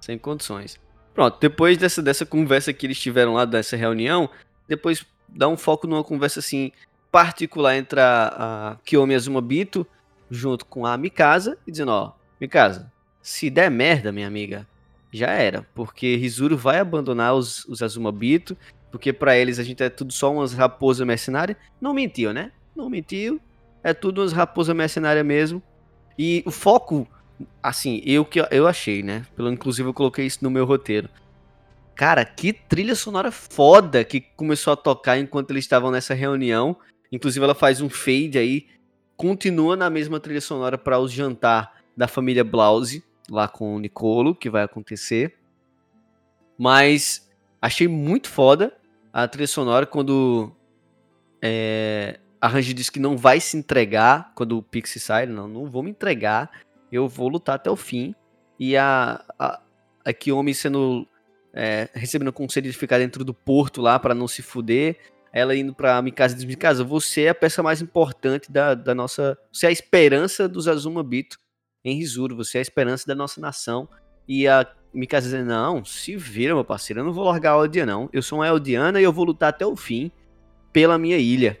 Sem 0.00 0.18
condições. 0.18 0.80
Pronto, 1.14 1.38
depois 1.40 1.78
dessa, 1.78 2.02
dessa 2.02 2.26
conversa 2.26 2.72
que 2.72 2.86
eles 2.86 2.98
tiveram 2.98 3.34
lá, 3.34 3.44
dessa 3.44 3.76
reunião, 3.76 4.28
depois 4.66 5.04
dá 5.28 5.46
um 5.48 5.56
foco 5.56 5.86
numa 5.86 6.02
conversa 6.02 6.40
assim 6.40 6.72
particular 7.10 7.76
entre 7.76 8.00
a, 8.00 8.26
a 8.74 8.76
Kiyomi 8.84 9.14
Azumabito 9.14 9.86
junto 10.30 10.66
com 10.66 10.84
a 10.84 10.96
Mikasa 10.96 11.56
e 11.66 11.70
dizendo, 11.70 11.92
ó, 11.92 12.12
Mikasa, 12.40 12.92
se 13.22 13.48
der 13.48 13.70
merda, 13.70 14.12
minha 14.12 14.26
amiga, 14.26 14.66
já 15.12 15.28
era, 15.28 15.66
porque 15.74 16.16
Rizuru 16.16 16.56
vai 16.56 16.78
abandonar 16.78 17.34
os, 17.34 17.64
os 17.66 17.82
Azumabito, 17.82 18.56
porque 18.90 19.12
para 19.12 19.36
eles 19.36 19.58
a 19.58 19.62
gente 19.62 19.82
é 19.82 19.88
tudo 19.88 20.12
só 20.12 20.32
umas 20.32 20.52
raposas 20.52 21.06
mercenárias. 21.06 21.56
Não 21.80 21.92
mentiu, 21.92 22.32
né? 22.32 22.52
Não 22.74 22.88
mentiu. 22.88 23.40
É 23.82 23.92
tudo 23.92 24.20
umas 24.20 24.32
raposas 24.32 24.74
mercenárias 24.74 25.24
mesmo. 25.24 25.62
E 26.18 26.42
o 26.46 26.50
foco 26.50 27.06
assim, 27.62 28.02
eu 28.04 28.24
que 28.24 28.40
eu 28.50 28.66
achei, 28.66 29.02
né? 29.02 29.26
Pelo 29.34 29.50
inclusive 29.50 29.88
eu 29.88 29.94
coloquei 29.94 30.26
isso 30.26 30.38
no 30.42 30.50
meu 30.50 30.64
roteiro. 30.64 31.08
Cara, 31.94 32.24
que 32.24 32.52
trilha 32.52 32.94
sonora 32.94 33.30
foda 33.30 34.04
que 34.04 34.20
começou 34.20 34.72
a 34.72 34.76
tocar 34.76 35.18
enquanto 35.18 35.50
eles 35.50 35.64
estavam 35.64 35.90
nessa 35.90 36.14
reunião. 36.14 36.76
Inclusive 37.10 37.44
ela 37.44 37.54
faz 37.54 37.80
um 37.80 37.88
fade 37.88 38.38
aí, 38.38 38.66
continua 39.16 39.76
na 39.76 39.88
mesma 39.88 40.20
trilha 40.20 40.40
sonora 40.40 40.76
para 40.76 40.98
o 40.98 41.08
jantar 41.08 41.76
da 41.96 42.06
família 42.06 42.44
Blause 42.44 43.02
lá 43.30 43.48
com 43.48 43.74
o 43.74 43.78
Nicolo, 43.78 44.34
que 44.34 44.50
vai 44.50 44.62
acontecer. 44.62 45.36
Mas 46.58 47.30
achei 47.60 47.88
muito 47.88 48.28
foda 48.28 48.76
a 49.12 49.26
trilha 49.26 49.48
sonora 49.48 49.86
quando 49.86 50.52
é, 51.40 52.18
a 52.40 52.48
Range 52.48 52.74
diz 52.74 52.90
que 52.90 53.00
não 53.00 53.16
vai 53.16 53.40
se 53.40 53.56
entregar 53.56 54.32
quando 54.34 54.58
o 54.58 54.62
Pixie 54.62 55.00
sai, 55.00 55.26
não, 55.26 55.48
não 55.48 55.70
vou 55.70 55.82
me 55.82 55.90
entregar 55.90 56.50
eu 56.90 57.08
vou 57.08 57.28
lutar 57.28 57.56
até 57.56 57.70
o 57.70 57.76
fim. 57.76 58.14
E 58.58 58.76
a, 58.76 59.24
a, 59.38 59.60
a 60.04 60.12
Kiyomi 60.12 60.54
sendo. 60.54 61.06
É, 61.52 61.88
recebendo 61.94 62.28
o 62.28 62.32
conselho 62.32 62.70
de 62.70 62.76
ficar 62.76 62.98
dentro 62.98 63.24
do 63.24 63.32
porto 63.32 63.80
lá 63.80 63.98
para 63.98 64.14
não 64.14 64.28
se 64.28 64.42
fuder. 64.42 64.98
Ela 65.32 65.56
indo 65.56 65.74
pra 65.74 66.00
Mikasa 66.00 66.34
e 66.34 66.36
diz: 66.36 66.44
Mikasa, 66.44 66.84
você 66.84 67.22
é 67.22 67.28
a 67.30 67.34
peça 67.34 67.62
mais 67.62 67.80
importante 67.80 68.50
da, 68.50 68.74
da 68.74 68.94
nossa. 68.94 69.36
Você 69.52 69.66
é 69.66 69.68
a 69.68 69.72
esperança 69.72 70.48
dos 70.48 70.68
Azuma 70.68 71.02
Bito 71.02 71.38
em 71.84 71.96
Rizuru. 71.96 72.36
Você 72.36 72.58
é 72.58 72.60
a 72.60 72.62
esperança 72.62 73.06
da 73.06 73.14
nossa 73.14 73.40
nação. 73.40 73.88
E 74.28 74.46
a 74.46 74.66
Mikasa 74.92 75.26
dizendo: 75.26 75.48
Não, 75.48 75.84
se 75.84 76.16
vira, 76.16 76.54
meu 76.54 76.64
parceiro. 76.64 77.00
Eu 77.00 77.04
não 77.04 77.12
vou 77.12 77.24
largar 77.24 77.54
a 77.54 77.64
Eldiana, 77.64 77.92
não. 77.92 78.10
Eu 78.12 78.22
sou 78.22 78.38
uma 78.38 78.46
Eldiana 78.46 79.00
e 79.00 79.04
eu 79.04 79.12
vou 79.12 79.24
lutar 79.24 79.50
até 79.50 79.66
o 79.66 79.76
fim 79.76 80.10
pela 80.72 80.98
minha 80.98 81.16
ilha. 81.16 81.58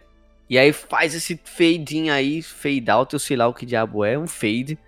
E 0.48 0.58
aí 0.58 0.72
faz 0.72 1.14
esse 1.14 1.40
fade 1.44 1.96
in 1.96 2.10
aí, 2.10 2.40
fade 2.40 2.88
out, 2.90 3.12
eu 3.12 3.18
sei 3.18 3.36
lá 3.36 3.48
o 3.48 3.54
que 3.54 3.66
diabo 3.66 4.04
é, 4.04 4.16
um 4.16 4.28
fade 4.28 4.78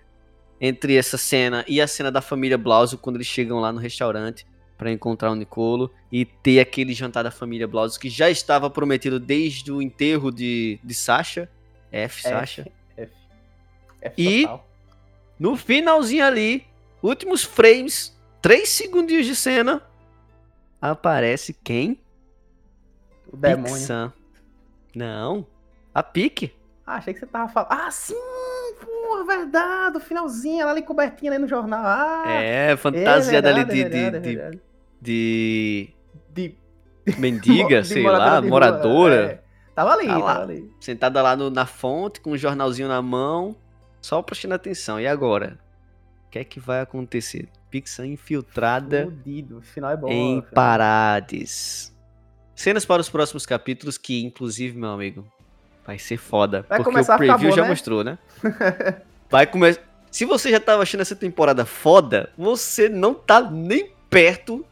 entre 0.61 0.97
essa 0.97 1.16
cena 1.16 1.64
e 1.68 1.81
a 1.81 1.87
cena 1.87 2.11
da 2.11 2.21
família 2.21 2.59
Blauso 2.59 2.99
quando 2.99 3.16
eles 3.16 3.27
chegam 3.27 3.61
lá 3.61 3.73
no 3.73 3.79
restaurante 3.79 4.47
para 4.77 4.92
encontrar 4.92 5.31
o 5.31 5.35
Nicolo 5.35 5.92
e 6.11 6.25
ter 6.25 6.61
aquele 6.61 6.94
jantar 6.94 7.25
da 7.25 7.31
família 7.31 7.66
Blauso 7.66 7.99
que 7.99 8.09
já 8.09 8.31
estava 8.31 8.71
prometido 8.71 9.18
desde 9.18 9.73
o 9.73 9.83
enterro 9.83 10.31
de, 10.31 10.79
de 10.83 10.94
Sasha. 10.94 11.51
F, 11.90 12.23
Sasha. 12.23 12.71
F. 12.97 13.12
F 14.01 14.14
E- 14.16 14.42
total. 14.42 14.68
No 15.38 15.57
finalzinho 15.57 16.25
ali, 16.25 16.66
últimos 17.03 17.44
frames, 17.44 18.16
três 18.42 18.68
segundinhos 18.71 19.27
de 19.27 19.37
cena, 19.37 19.83
aparece 20.81 21.55
quem? 21.55 22.01
O 23.33 23.37
demônio. 23.37 23.75
Pixan. 23.75 24.12
Não, 24.94 25.47
a 25.94 26.03
Pique. 26.03 26.53
Ah, 26.85 26.97
achei 26.97 27.14
que 27.14 27.21
você 27.21 27.27
tava 27.27 27.53
falando. 27.53 27.71
Ah, 27.71 27.90
sim! 27.90 28.14
Porra, 29.09 29.25
verdade! 29.25 29.97
O 29.97 30.01
finalzinho, 30.01 30.61
ela 30.62 30.71
ali 30.73 30.83
cobertinha 30.83 31.33
ali 31.33 31.40
no 31.40 31.49
jornal. 31.49 31.81
Ah! 31.85 32.25
É, 32.27 32.73
é 32.73 32.77
fantasiada 32.77 33.49
ali 33.49 33.64
verdade, 33.64 33.90
de, 33.90 33.97
é 33.97 34.11
verdade, 34.11 34.25
de, 34.35 34.38
é 34.40 34.51
de, 35.01 35.94
de 36.31 36.57
De 37.07 37.18
mendiga, 37.21 37.83
sei 37.85 38.03
lá, 38.03 38.40
moradora. 38.42 39.33
é. 39.44 39.49
Tava 39.75 39.92
ali, 39.94 40.07
Tá 40.09 40.21
tava 40.21 40.42
ali. 40.42 40.71
sentada 40.81 41.23
lá 41.23 41.37
no- 41.37 41.51
na 41.51 41.64
fonte 41.64 42.21
com 42.21 42.33
um 42.33 42.37
jornalzinho 42.37 42.88
na 42.88 43.01
mão, 43.01 43.57
só 44.03 44.21
prestando 44.21 44.55
atenção. 44.55 45.01
E 45.01 45.07
agora? 45.07 45.59
O 46.27 46.31
que 46.31 46.38
é 46.40 46.44
que 46.44 46.59
vai 46.61 46.81
acontecer? 46.81 47.49
Pixar 47.71 48.05
infiltrada 48.05 49.05
Fudido. 49.05 49.59
O 49.59 49.62
final 49.62 49.90
é 49.92 49.97
bom. 49.97 50.09
em 50.09 50.38
o 50.40 50.42
Parades. 50.42 51.97
Cenas 52.57 52.85
para 52.85 53.01
os 53.01 53.09
próximos 53.09 53.47
capítulos, 53.47 53.97
que 53.97 54.23
inclusive, 54.25 54.77
meu 54.77 54.90
amigo, 54.90 55.25
vai 55.88 55.98
ser 55.98 56.18
foda. 56.18 56.66
Vai 56.68 56.79
porque 56.79 56.90
começar 56.90 57.14
o 57.14 57.16
preview 57.16 57.48
bom, 57.48 57.57
já 57.57 57.62
né? 57.62 57.68
mostrou, 57.70 58.05
né? 58.05 58.18
Vai 59.31 59.46
começar. 59.46 59.81
Se 60.11 60.27
você 60.27 60.51
já 60.51 60.61
tava 60.61 60.83
achando 60.83 61.01
essa 61.01 61.16
temporada 61.16 61.64
foda, 61.64 62.29
você 62.37 62.90
não 62.90 63.14
tá 63.14 63.40
nem 63.40 63.90
perto 64.11 64.64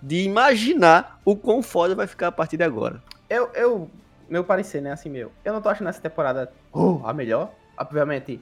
de 0.00 0.22
imaginar 0.22 1.20
o 1.24 1.34
quão 1.34 1.62
foda 1.62 1.96
vai 1.96 2.06
ficar 2.06 2.28
a 2.28 2.32
partir 2.32 2.56
de 2.56 2.62
agora. 2.64 3.02
Eu, 3.28 3.50
eu, 3.54 3.90
meu 4.28 4.44
parecer, 4.44 4.80
né, 4.80 4.92
assim, 4.92 5.08
meu. 5.08 5.32
Eu 5.44 5.52
não 5.52 5.60
tô 5.60 5.68
achando 5.68 5.88
essa 5.88 6.00
temporada 6.00 6.52
oh, 6.72 7.00
a 7.04 7.12
melhor. 7.12 7.52
Obviamente, 7.76 8.40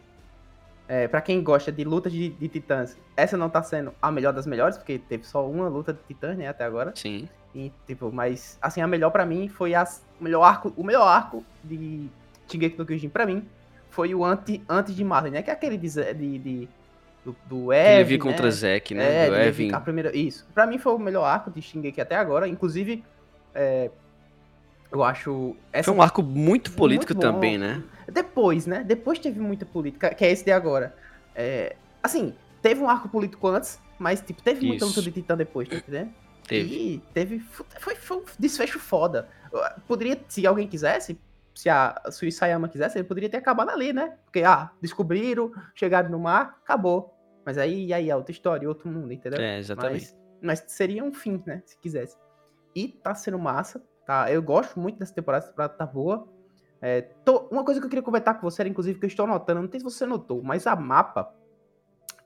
é, 0.88 1.09
pra 1.09 1.22
quem 1.22 1.42
gosta 1.42 1.72
de 1.72 1.85
lutas 1.85 2.12
de, 2.12 2.30
de 2.30 2.48
titãs, 2.48 2.98
essa 3.16 3.37
não 3.37 3.48
tá 3.48 3.62
sendo 3.62 3.94
a 4.00 4.11
melhor 4.11 4.35
das 4.35 4.46
melhores, 4.46 4.76
porque 4.76 4.98
teve 4.98 5.24
só 5.24 5.46
uma 5.48 5.68
luta 5.68 5.92
de 5.94 6.00
titãs, 6.06 6.37
né, 6.37 6.48
até 6.48 6.64
agora. 6.64 6.92
Sim. 6.94 7.28
E, 7.54 7.72
tipo, 7.86 8.12
mas, 8.12 8.58
assim, 8.62 8.80
a 8.80 8.86
melhor 8.86 9.10
pra 9.10 9.26
mim 9.26 9.48
foi 9.48 9.72
o 9.74 10.24
melhor 10.24 10.42
arco, 10.44 10.72
o 10.76 10.84
melhor 10.84 11.06
arco 11.06 11.44
de 11.64 12.08
Shingeki 12.48 12.78
no 12.78 12.86
Kyojin 12.86 13.08
pra 13.08 13.26
mim 13.26 13.44
foi 13.90 14.14
o 14.14 14.24
anti, 14.24 14.62
antes 14.68 14.94
de 14.94 15.04
Marley, 15.04 15.32
né, 15.32 15.42
que 15.42 15.50
é 15.50 15.52
aquele 15.52 15.76
de, 15.76 15.88
de, 15.88 16.38
de- 16.38 16.68
do, 17.24 17.36
do 17.46 17.72
Evan, 17.72 17.96
Levi 17.98 18.16
né? 18.18 18.22
contra 18.22 18.50
Zack, 18.50 18.94
né? 18.94 19.26
É, 19.26 19.28
do 19.28 19.36
Evin. 19.36 19.72
a 19.72 19.80
primeira, 19.80 20.16
isso. 20.16 20.46
Pra 20.54 20.66
mim 20.66 20.78
foi 20.78 20.94
o 20.94 20.98
melhor 20.98 21.24
arco 21.24 21.50
de 21.50 21.60
Shingeki 21.60 22.00
até 22.00 22.16
agora. 22.16 22.48
Inclusive, 22.48 23.04
é, 23.54 23.90
eu 24.90 25.02
acho. 25.04 25.54
Essa 25.72 25.90
Foi 25.90 25.98
um 25.98 26.02
arco 26.02 26.22
muito 26.22 26.72
político 26.72 27.12
Muito 27.12 27.20
também, 27.26 27.58
né? 27.58 27.82
Depois, 28.10 28.66
né? 28.66 28.82
Depois 28.82 29.18
teve 29.18 29.38
muita 29.38 29.66
política, 29.66 30.14
que 30.14 30.24
é 30.24 30.30
esse 30.32 30.44
de 30.44 30.50
agora. 30.50 30.94
É, 31.34 31.76
assim, 32.02 32.34
teve 32.62 32.80
um 32.80 32.88
arco 32.88 33.08
político 33.08 33.46
antes, 33.48 33.78
mas 33.98 34.20
tipo, 34.20 34.42
teve 34.42 34.66
muita 34.66 34.84
Isso. 34.86 34.98
luta 34.98 35.02
de 35.02 35.12
Titã 35.12 35.36
depois, 35.36 35.68
tá 35.68 35.76
entendendo? 35.76 36.10
Teve. 36.50 36.74
E 36.94 36.98
teve. 37.14 37.38
Foi, 37.40 37.94
foi 37.94 38.16
um 38.18 38.24
desfecho 38.38 38.78
foda. 38.78 39.28
Poderia, 39.86 40.20
se 40.28 40.46
alguém 40.46 40.66
quisesse, 40.68 41.18
se 41.54 41.68
a 41.70 42.00
se 42.10 42.24
o 42.24 42.28
Isayama 42.28 42.68
quisesse, 42.68 42.98
ele 42.98 43.06
poderia 43.06 43.28
ter 43.30 43.36
acabado 43.38 43.70
ali, 43.70 43.92
né? 43.92 44.18
Porque, 44.24 44.42
ah, 44.42 44.70
descobriram, 44.80 45.52
chegaram 45.74 46.10
no 46.10 46.18
mar, 46.18 46.58
acabou. 46.62 47.14
Mas 47.44 47.56
aí, 47.56 47.92
aí 47.92 48.10
é 48.10 48.16
outra 48.16 48.32
história, 48.32 48.68
outro 48.68 48.88
mundo, 48.88 49.12
entendeu? 49.12 49.40
É, 49.40 49.58
exatamente. 49.58 50.12
Mas, 50.42 50.60
mas 50.60 50.72
seria 50.72 51.02
um 51.04 51.12
fim, 51.12 51.42
né? 51.46 51.62
Se 51.64 51.78
quisesse. 51.78 52.16
E 52.74 52.88
tá 52.88 53.14
sendo 53.14 53.38
massa, 53.38 53.82
tá? 54.06 54.30
Eu 54.30 54.42
gosto 54.42 54.78
muito 54.78 54.98
dessa 54.98 55.14
temporada, 55.14 55.44
essa 55.44 55.50
temporada 55.52 55.74
tá 55.74 55.86
boa. 55.86 56.28
É, 56.82 57.02
tô- 57.24 57.48
uma 57.50 57.64
coisa 57.64 57.78
que 57.80 57.86
eu 57.86 57.90
queria 57.90 58.02
comentar 58.02 58.34
com 58.40 58.48
você, 58.50 58.62
era, 58.62 58.68
inclusive, 58.68 58.98
que 58.98 59.04
eu 59.04 59.08
estou 59.08 59.26
notando, 59.26 59.62
não 59.62 59.70
sei 59.70 59.80
se 59.80 59.84
você 59.84 60.06
notou, 60.06 60.42
mas 60.42 60.66
a 60.66 60.74
mapa, 60.74 61.32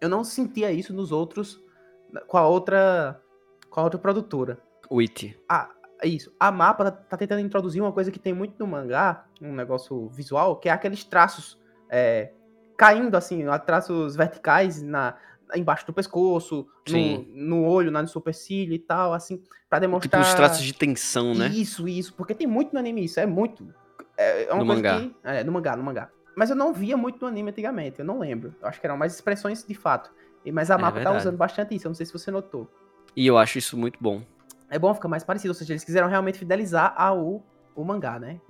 eu 0.01 0.09
não 0.09 0.23
sentia 0.23 0.71
isso 0.71 0.95
nos 0.95 1.11
outros, 1.11 1.61
com 2.29 2.37
a 2.39 2.47
outra, 2.47 3.21
com 3.75 3.81
a 3.81 3.85
outra 3.85 3.99
produtora. 3.99 4.57
Witty. 4.89 5.37
É 6.01 6.07
Isso, 6.07 6.33
a 6.39 6.53
mapa 6.53 6.85
tá, 6.85 6.93
tá 6.93 7.17
tentando 7.17 7.41
introduzir 7.41 7.83
uma 7.83 7.91
coisa 7.93 8.13
que 8.13 8.19
tem 8.21 8.33
muito 8.33 8.55
no 8.59 8.67
mangá, 8.69 9.25
um 9.43 9.53
negócio 9.53 10.09
visual, 10.11 10.57
que 10.57 10.69
é 10.69 10.73
aqueles 10.73 11.03
traços 11.03 11.59
é, 11.91 12.31
caindo 12.77 13.17
assim, 13.17 13.45
traços 13.67 14.15
verticais 14.15 14.81
na 14.81 15.17
embaixo 15.55 15.87
do 15.87 15.93
pescoço, 15.93 16.67
no, 16.89 17.23
no 17.35 17.65
olho, 17.67 17.91
na 17.91 18.07
supercílio 18.07 18.75
e 18.75 18.79
tal, 18.79 19.13
assim, 19.13 19.39
pra 19.69 19.79
Tipo 19.79 19.89
demonstrar 19.91 20.23
os 20.23 20.35
traços 20.35 20.65
de 20.65 20.73
tensão, 20.73 21.35
né? 21.35 21.49
isso, 21.49 21.87
isso, 21.89 22.15
porque 22.15 22.35
tem 22.35 22.47
muito 22.47 22.73
no 22.73 22.79
anime 22.79 23.05
isso, 23.05 23.19
é 23.21 23.27
muito. 23.27 23.67
É, 24.17 24.45
é 24.45 24.53
uma 24.53 24.61
No 24.61 24.67
coisa 24.67 24.83
mangá. 24.83 25.01
que. 25.01 25.17
É, 25.23 25.45
no 25.45 25.53
mangá, 25.53 25.77
no 25.77 25.83
mangá. 25.83 26.11
Mas 26.37 26.51
eu 26.51 26.57
não 26.57 26.73
via 26.73 26.97
muito 26.97 27.21
no 27.21 27.27
anime 27.29 27.51
antigamente, 27.51 27.99
eu 28.01 28.05
não 28.05 28.19
lembro. 28.19 28.55
Eu 28.61 28.69
acho 28.69 28.81
que 28.81 28.87
eram 28.87 28.97
mais 28.97 29.15
expressões 29.15 29.65
de 29.65 29.75
fato. 29.75 30.11
E- 30.45 30.51
Mas 30.53 30.71
a 30.71 30.75
É 30.75 30.79
mapa 30.79 30.93
tá 30.93 30.97
verdade. 31.05 31.19
usando 31.19 31.37
bastante 31.37 31.75
isso, 31.75 31.87
eu 31.87 31.91
não 31.91 31.95
sei 31.95 32.07
se 32.07 32.13
você 32.13 32.31
notou. 32.31 32.69
E 33.17 33.27
eu 33.27 33.39
acho 33.39 33.59
isso 33.59 33.77
muito 33.77 33.99
bom. 34.01 34.23
É 34.71 34.79
bom 34.79 34.93
ficar 34.95 35.09
mais 35.09 35.23
parecido, 35.23 35.51
ou 35.51 35.55
seja, 35.55 35.73
eles 35.73 35.85
quiseram 35.85 36.09
realmente 36.09 36.39
fidelizar 36.39 36.95
ao 36.97 37.45
o 37.77 37.85
mangá, 37.85 38.19
né? 38.19 38.41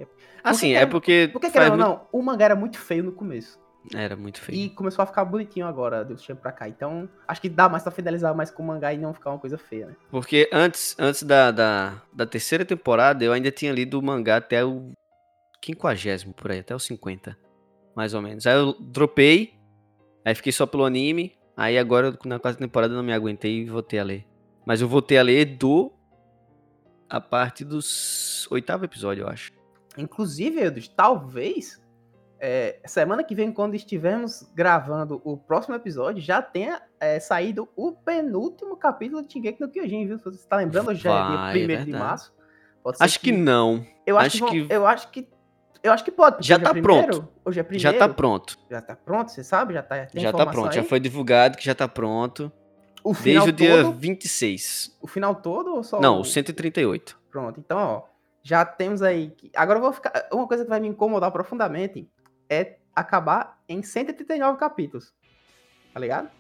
Assim, 0.43 0.69
que 0.69 0.75
é 0.75 0.87
porque. 0.87 1.29
Porque, 1.33 1.47
faz 1.51 1.53
querendo 1.67 1.73
ou 1.73 1.89
muito- 1.89 2.01
não, 2.13 2.21
o 2.21 2.23
mangá 2.23 2.45
era 2.47 2.57
muito 2.57 2.79
feio 2.79 3.03
no 3.05 3.13
começo. 3.13 3.59
Era 3.95 4.17
muito 4.17 4.41
feio. 4.41 4.59
E 4.59 4.71
começou 4.71 5.03
a 5.03 5.07
ficar 5.07 5.25
bonitinho 5.27 5.67
agora, 5.67 6.05
do 6.05 6.17
tempo 6.17 6.41
pra 6.41 6.53
cá. 6.53 6.67
Então, 6.69 7.09
acho 7.29 7.41
que 7.41 7.51
dá 7.51 7.69
mais 7.69 7.83
pra 7.83 7.93
fidelizar 7.93 8.35
mais 8.35 8.51
com 8.51 8.63
o 8.63 8.67
mangá 8.67 8.95
e 8.95 8.99
não 8.99 9.13
ficar 9.13 9.31
uma 9.31 9.39
coisa 9.39 9.59
feia, 9.59 9.87
né? 9.89 9.97
Porque 10.11 10.49
antes, 10.53 10.97
antes 10.99 11.23
da, 11.23 11.51
da, 11.51 12.03
da 12.13 12.25
terceira 12.27 12.65
temporada, 12.65 13.23
eu 13.25 13.33
ainda 13.33 13.51
tinha 13.51 13.73
lido 13.73 13.99
o 13.99 14.03
mangá 14.03 14.37
até 14.37 14.65
o 14.65 14.91
quinquagésimo, 15.61 16.33
por 16.33 16.51
aí, 16.51 16.61
até 16.61 16.75
o 16.75 16.79
50, 16.79 17.37
mais 17.95 18.15
ou 18.15 18.23
menos. 18.23 18.47
Aí 18.47 18.55
eu 18.55 18.75
dropei, 18.81 19.55
aí 20.25 20.35
fiquei 20.35 20.53
só 20.53 20.67
pelo 20.67 20.85
anime, 20.85 21.37
aí 21.57 21.79
agora 21.79 22.17
na 22.25 22.39
quarta 22.39 22.59
temporada 22.59 22.93
eu 22.93 22.97
não 22.97 23.05
me 23.05 23.13
aguentei 23.13 23.61
e 23.61 23.65
voltei 23.67 23.99
a 23.99 24.05
ler. 24.05 24.27
Mas 24.65 24.81
eu 24.81 24.89
voltei 24.89 25.19
a 25.19 25.23
ler 25.23 25.45
do... 25.57 25.93
a 27.09 27.21
parte 27.21 27.65
dos 27.65 28.47
oitavo 28.51 28.85
episódio, 28.85 29.23
eu 29.23 29.29
acho. 29.29 29.53
Inclusive, 29.97 30.61
Edus, 30.61 30.89
talvez 30.89 31.81
é, 32.41 32.79
semana 32.85 33.23
que 33.23 33.35
vem, 33.35 33.53
quando 33.53 33.75
estivermos 33.75 34.51
gravando 34.55 35.21
o 35.25 35.37
próximo 35.37 35.75
episódio, 35.75 36.23
já 36.23 36.43
tenha 36.43 36.83
é, 37.01 37.19
saído 37.21 37.69
o 37.77 37.93
penúltimo 37.93 38.77
capítulo 38.77 39.25
de 39.25 39.33
Shingeki 39.33 39.61
no 39.61 39.69
Kyojin, 39.71 40.07
viu? 40.07 40.19
Se 40.19 40.25
você 40.25 40.37
está 40.37 40.57
lembrando, 40.57 40.91
hoje 40.91 41.03
já 41.03 41.11
é 41.11 41.37
Vai, 41.37 41.53
dia 41.67 41.77
é 41.77 41.81
1 41.81 41.85
de 41.85 41.93
março. 41.93 42.35
Pode 42.83 42.99
ser 42.99 43.05
Acho 43.05 43.21
que 43.21 43.33
não, 43.33 43.87
Eu 44.05 44.19
acho, 44.19 44.27
acho 44.27 44.37
que, 44.37 44.43
vão- 44.43 44.69
que- 44.69 44.75
eu 44.75 44.87
acho 44.87 45.11
que 45.11 45.29
eu 45.83 45.93
acho 45.93 46.03
que 46.03 46.11
pode. 46.11 46.47
Já 46.47 46.57
hoje 46.57 46.65
é 46.65 46.67
tá 46.67 46.83
pronto. 46.83 47.29
Hoje 47.45 47.61
é 47.61 47.63
primeiro. 47.63 47.93
já 47.93 47.99
tá 47.99 48.09
pronto. 48.13 48.59
Já 48.71 48.81
tá 48.81 48.97
pronto, 48.97 49.31
você 49.31 49.45
sabe? 49.45 49.75
Já 49.75 49.83
tá. 49.83 50.07
tem 50.07 50.23
Já 50.23 50.33
tá 50.33 50.47
pronto, 50.47 50.75
já 50.75 50.83
foi 50.83 50.99
divulgado 50.99 51.59
que 51.59 51.65
já 51.65 51.75
tá 51.75 51.87
pronto. 51.87 52.51
O 53.05 53.13
final 53.15 53.45
Desde 53.45 53.51
o 53.65 53.67
dia 53.69 53.83
todo, 53.85 53.97
26. 53.99 54.97
o 55.01 55.07
final 55.07 55.35
todo 55.35 55.75
ou 55.75 55.85
só 55.85 56.01
Não, 56.01 56.17
o 56.17 56.21
o 56.23 56.25
138. 56.25 57.19
Pronto, 57.31 57.61
então, 57.61 57.79
ó, 57.79 58.03
já 58.43 58.65
temos 58.65 59.03
aí. 59.03 59.31
que- 59.37 59.51
Agora 59.55 59.79
eu 59.79 59.83
vou 59.83 59.93
ficar. 59.93 60.27
Uma 60.33 60.49
coisa 60.49 60.65
que 60.65 60.71
vai 60.71 60.81
me 60.81 60.89
incomodar 60.89 61.31
profundamente 61.31 62.09
é 62.49 62.77
acabar 62.97 63.61
em 63.69 63.83
139 63.83 64.59
capítulos. 64.59 65.13
Tá 65.93 66.01
ligado? 66.01 66.31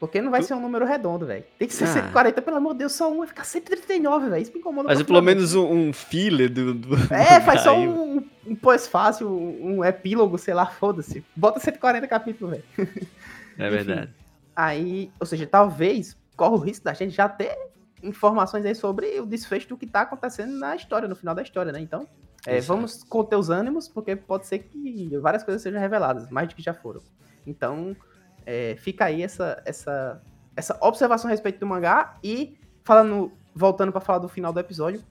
Porque 0.00 0.20
não 0.22 0.30
vai 0.30 0.40
Tu- 0.40 0.46
ser 0.46 0.54
um 0.54 0.60
número 0.60 0.84
redondo, 0.86 1.26
velho. 1.26 1.44
Tem 1.58 1.68
que 1.68 1.74
ser 1.74 1.84
Ah. 1.84 1.88
140, 1.88 2.40
pelo 2.42 2.56
amor 2.56 2.72
de 2.72 2.78
Deus, 2.80 2.92
só 2.92 3.12
um 3.12 3.18
vai 3.18 3.26
ficar 3.28 3.44
139, 3.44 4.28
velho. 4.30 4.42
Isso 4.42 4.52
me 4.52 4.58
incomoda 4.58 4.88
Mas 4.88 4.98
é 5.00 5.04
pelo 5.04 5.20
menos 5.22 5.54
um, 5.54 5.70
um 5.70 5.92
filler 5.92 6.50
do. 6.52 6.72
do 6.74 6.94
É, 7.14 7.38
faz 7.40 7.60
só 7.60 7.78
um, 7.78 8.26
um 8.46 8.56
pós-fácil, 8.56 9.28
um, 9.30 9.76
um 9.78 9.84
epílogo, 9.84 10.36
sei 10.38 10.54
lá, 10.54 10.66
foda-se. 10.66 11.24
Bota 11.36 11.60
140 11.60 12.08
capítulos, 12.08 12.56
velho. 12.76 12.88
É 13.58 13.68
verdade. 13.70 14.14
Aí, 14.62 15.10
ou 15.18 15.24
seja, 15.24 15.46
talvez 15.46 16.18
corre 16.36 16.54
o 16.54 16.58
risco 16.58 16.84
da 16.84 16.92
gente 16.92 17.14
já 17.14 17.26
ter 17.26 17.56
informações 18.02 18.62
aí 18.66 18.74
sobre 18.74 19.18
o 19.18 19.24
desfecho 19.24 19.66
do 19.70 19.76
que 19.76 19.86
tá 19.86 20.02
acontecendo 20.02 20.52
na 20.58 20.76
história, 20.76 21.08
no 21.08 21.16
final 21.16 21.34
da 21.34 21.40
história, 21.40 21.72
né? 21.72 21.80
Então, 21.80 22.06
é, 22.46 22.60
vamos 22.60 23.02
conter 23.02 23.36
os 23.36 23.48
ânimos, 23.48 23.88
porque 23.88 24.14
pode 24.14 24.46
ser 24.46 24.58
que 24.58 25.16
várias 25.16 25.42
coisas 25.42 25.62
sejam 25.62 25.80
reveladas, 25.80 26.28
mais 26.28 26.46
do 26.46 26.54
que 26.54 26.60
já 26.60 26.74
foram. 26.74 27.00
Então, 27.46 27.96
é, 28.44 28.76
fica 28.78 29.06
aí 29.06 29.22
essa, 29.22 29.62
essa, 29.64 30.20
essa 30.54 30.76
observação 30.82 31.28
a 31.28 31.30
respeito 31.30 31.58
do 31.58 31.66
mangá 31.66 32.18
e 32.22 32.58
falando, 32.84 33.32
voltando 33.54 33.90
pra 33.90 34.00
falar 34.02 34.18
do 34.18 34.28
final 34.28 34.52
do 34.52 34.60
episódio, 34.60 35.02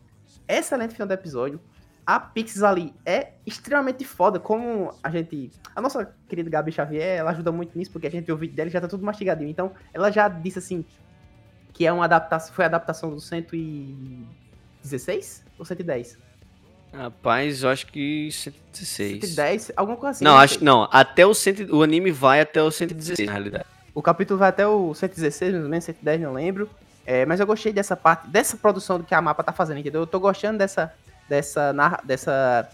excelente 0.48 0.94
final 0.94 1.08
do 1.08 1.14
episódio. 1.16 1.60
A 2.06 2.20
Pix 2.20 2.62
ali 2.64 2.94
é 3.06 3.34
extremamente 3.46 4.04
foda, 4.04 4.40
como 4.40 4.92
a 5.04 5.10
gente. 5.10 5.52
A 5.76 5.82
nossa 5.82 6.14
querida 6.28 6.50
Gabi 6.50 6.72
Xavier, 6.72 7.20
ela 7.20 7.32
ajuda 7.32 7.52
muito 7.52 7.78
nisso, 7.78 7.92
porque 7.92 8.08
a 8.08 8.12
gente 8.12 8.26
viu 8.26 8.36
o 8.36 8.38
vídeo 8.38 8.56
dela 8.56 8.70
e 8.70 8.72
já 8.72 8.82
tá 8.82 8.88
tudo 8.88 9.06
mastigadinho. 9.06 9.50
Então, 9.50 9.72
ela 9.94 10.12
já 10.12 10.28
disse 10.28 10.60
assim 10.60 10.84
que 11.74 11.86
é 11.86 11.94
uma 11.94 12.06
adaptação. 12.06 12.54
Foi 12.54 12.66
a 12.66 12.68
adaptação 12.68 13.12
do 13.12 13.22
116 13.22 15.46
ou 15.58 15.66
110? 15.66 16.18
Rapaz, 16.92 17.64
eu 17.64 17.70
acho 17.70 17.88
que 17.88 18.30
116. 18.32 19.22
110, 19.22 19.72
alguma 19.76 19.98
coisa 19.98 20.12
assim. 20.12 20.26
não, 20.26 20.32
não 20.32 20.40
acho 20.40 20.56
sei. 20.56 20.66
não, 20.66 20.90
até 20.92 21.26
o 21.26 21.34
100, 21.34 21.72
o 21.72 21.84
anime 21.84 22.12
vai 22.12 22.42
até 22.42 22.62
o 22.62 22.72
116 22.72 23.28
na 23.28 23.32
realidade. 23.32 23.66
O 23.94 24.02
capítulo 24.02 24.40
vai 24.40 24.50
até 24.50 24.68
o 24.68 24.94
116, 24.94 25.54
mais 25.54 25.64
ou 25.64 25.70
menos, 25.70 25.86
110, 25.86 26.22
não 26.22 26.34
lembro. 26.34 26.70
É, 27.06 27.26
mas 27.26 27.40
eu 27.40 27.48
gostei 27.48 27.74
dessa 27.74 27.96
parte, 27.96 28.28
dessa 28.28 28.58
produção 28.58 28.98
do 28.98 29.04
que 29.04 29.16
a 29.16 29.22
mapa 29.22 29.44
tá 29.44 29.52
fazendo, 29.52 29.80
entendeu? 29.80 30.02
Eu 30.02 30.08
tô 30.08 30.20
gostando 30.20 30.58
dessa. 30.58 30.94
Dessa. 31.30 31.72
dessa 32.04 32.70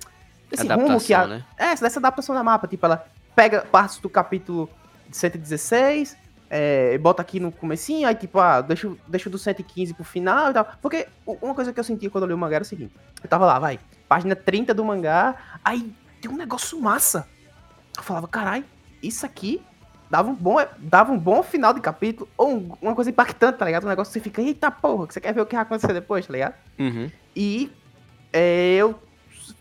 esse 0.51 0.65
rumo 0.67 0.99
que 0.99 1.13
a. 1.13 1.23
Adaptação, 1.23 1.27
né? 1.27 1.43
É, 1.57 1.75
dessa 1.75 1.99
adaptação 1.99 2.33
da 2.35 2.43
mapa. 2.43 2.67
Tipo, 2.67 2.85
ela 2.85 3.05
pega 3.35 3.61
partes 3.63 3.97
do 3.99 4.09
capítulo 4.09 4.69
116, 5.11 6.15
é, 6.49 6.97
bota 6.97 7.21
aqui 7.21 7.39
no 7.39 7.51
comecinho, 7.51 8.07
aí 8.07 8.15
tipo, 8.15 8.39
ah, 8.39 8.61
deixa, 8.61 8.91
deixa 9.07 9.29
do 9.29 9.37
115 9.37 9.93
pro 9.93 10.03
final 10.03 10.51
e 10.51 10.53
tal. 10.53 10.67
Porque 10.81 11.07
uma 11.25 11.53
coisa 11.53 11.73
que 11.73 11.79
eu 11.79 11.83
senti 11.83 12.09
quando 12.09 12.23
eu 12.25 12.27
li 12.29 12.33
o 12.33 12.37
mangá 12.37 12.55
era 12.57 12.63
o 12.63 12.67
seguinte. 12.67 12.93
Eu 13.23 13.29
tava 13.29 13.45
lá, 13.45 13.59
vai, 13.59 13.79
página 14.07 14.35
30 14.35 14.73
do 14.73 14.85
mangá, 14.85 15.35
aí 15.63 15.91
tem 16.21 16.29
um 16.31 16.37
negócio 16.37 16.79
massa. 16.79 17.27
Eu 17.97 18.03
falava, 18.03 18.27
carai, 18.27 18.63
isso 19.01 19.25
aqui 19.25 19.61
dava 20.09 20.29
um 20.29 20.35
bom, 20.35 20.57
dava 20.77 21.11
um 21.11 21.17
bom 21.17 21.41
final 21.41 21.73
de 21.73 21.81
capítulo, 21.81 22.29
ou 22.37 22.53
um- 22.55 22.71
uma 22.81 22.93
coisa 22.95 23.09
impactante, 23.09 23.57
tá 23.57 23.65
ligado? 23.65 23.85
Um 23.85 23.89
negócio 23.89 24.13
que 24.13 24.19
você 24.19 24.23
fica, 24.23 24.41
eita 24.41 24.69
porra, 24.69 25.07
que 25.07 25.13
você 25.13 25.19
quer 25.21 25.33
ver 25.33 25.41
o 25.41 25.45
que 25.45 25.55
vai 25.55 25.63
acontecer 25.63 25.91
depois, 25.93 26.25
tá 26.27 26.31
ligado? 26.33 26.53
Uhum. 26.79 27.09
E 27.35 27.71
é, 28.37 28.75
eu 28.75 28.95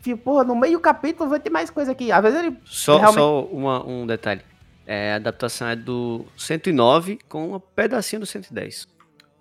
fico, 0.02 0.18
porra, 0.22 0.44
no 0.44 0.54
meio 0.56 0.74
do 0.78 0.80
capítulo 0.80 1.30
vai 1.30 1.40
ter 1.40 1.50
mais 1.50 1.70
coisa 1.70 1.92
aqui. 1.92 2.10
Às 2.12 2.22
vezes 2.22 2.38
ele. 2.40 2.58
Só, 2.64 2.98
Realmente- 2.98 3.20
só 3.20 3.42
uma- 3.44 3.86
um 3.86 4.06
detalhe. 4.06 4.42
É, 4.86 5.14
a 5.14 5.16
adaptação 5.16 5.68
é 5.68 5.74
do 5.76 6.26
109 6.36 7.18
com 7.28 7.54
um 7.54 7.60
pedacinho 7.60 8.20
do 8.20 8.26
110. 8.26 8.86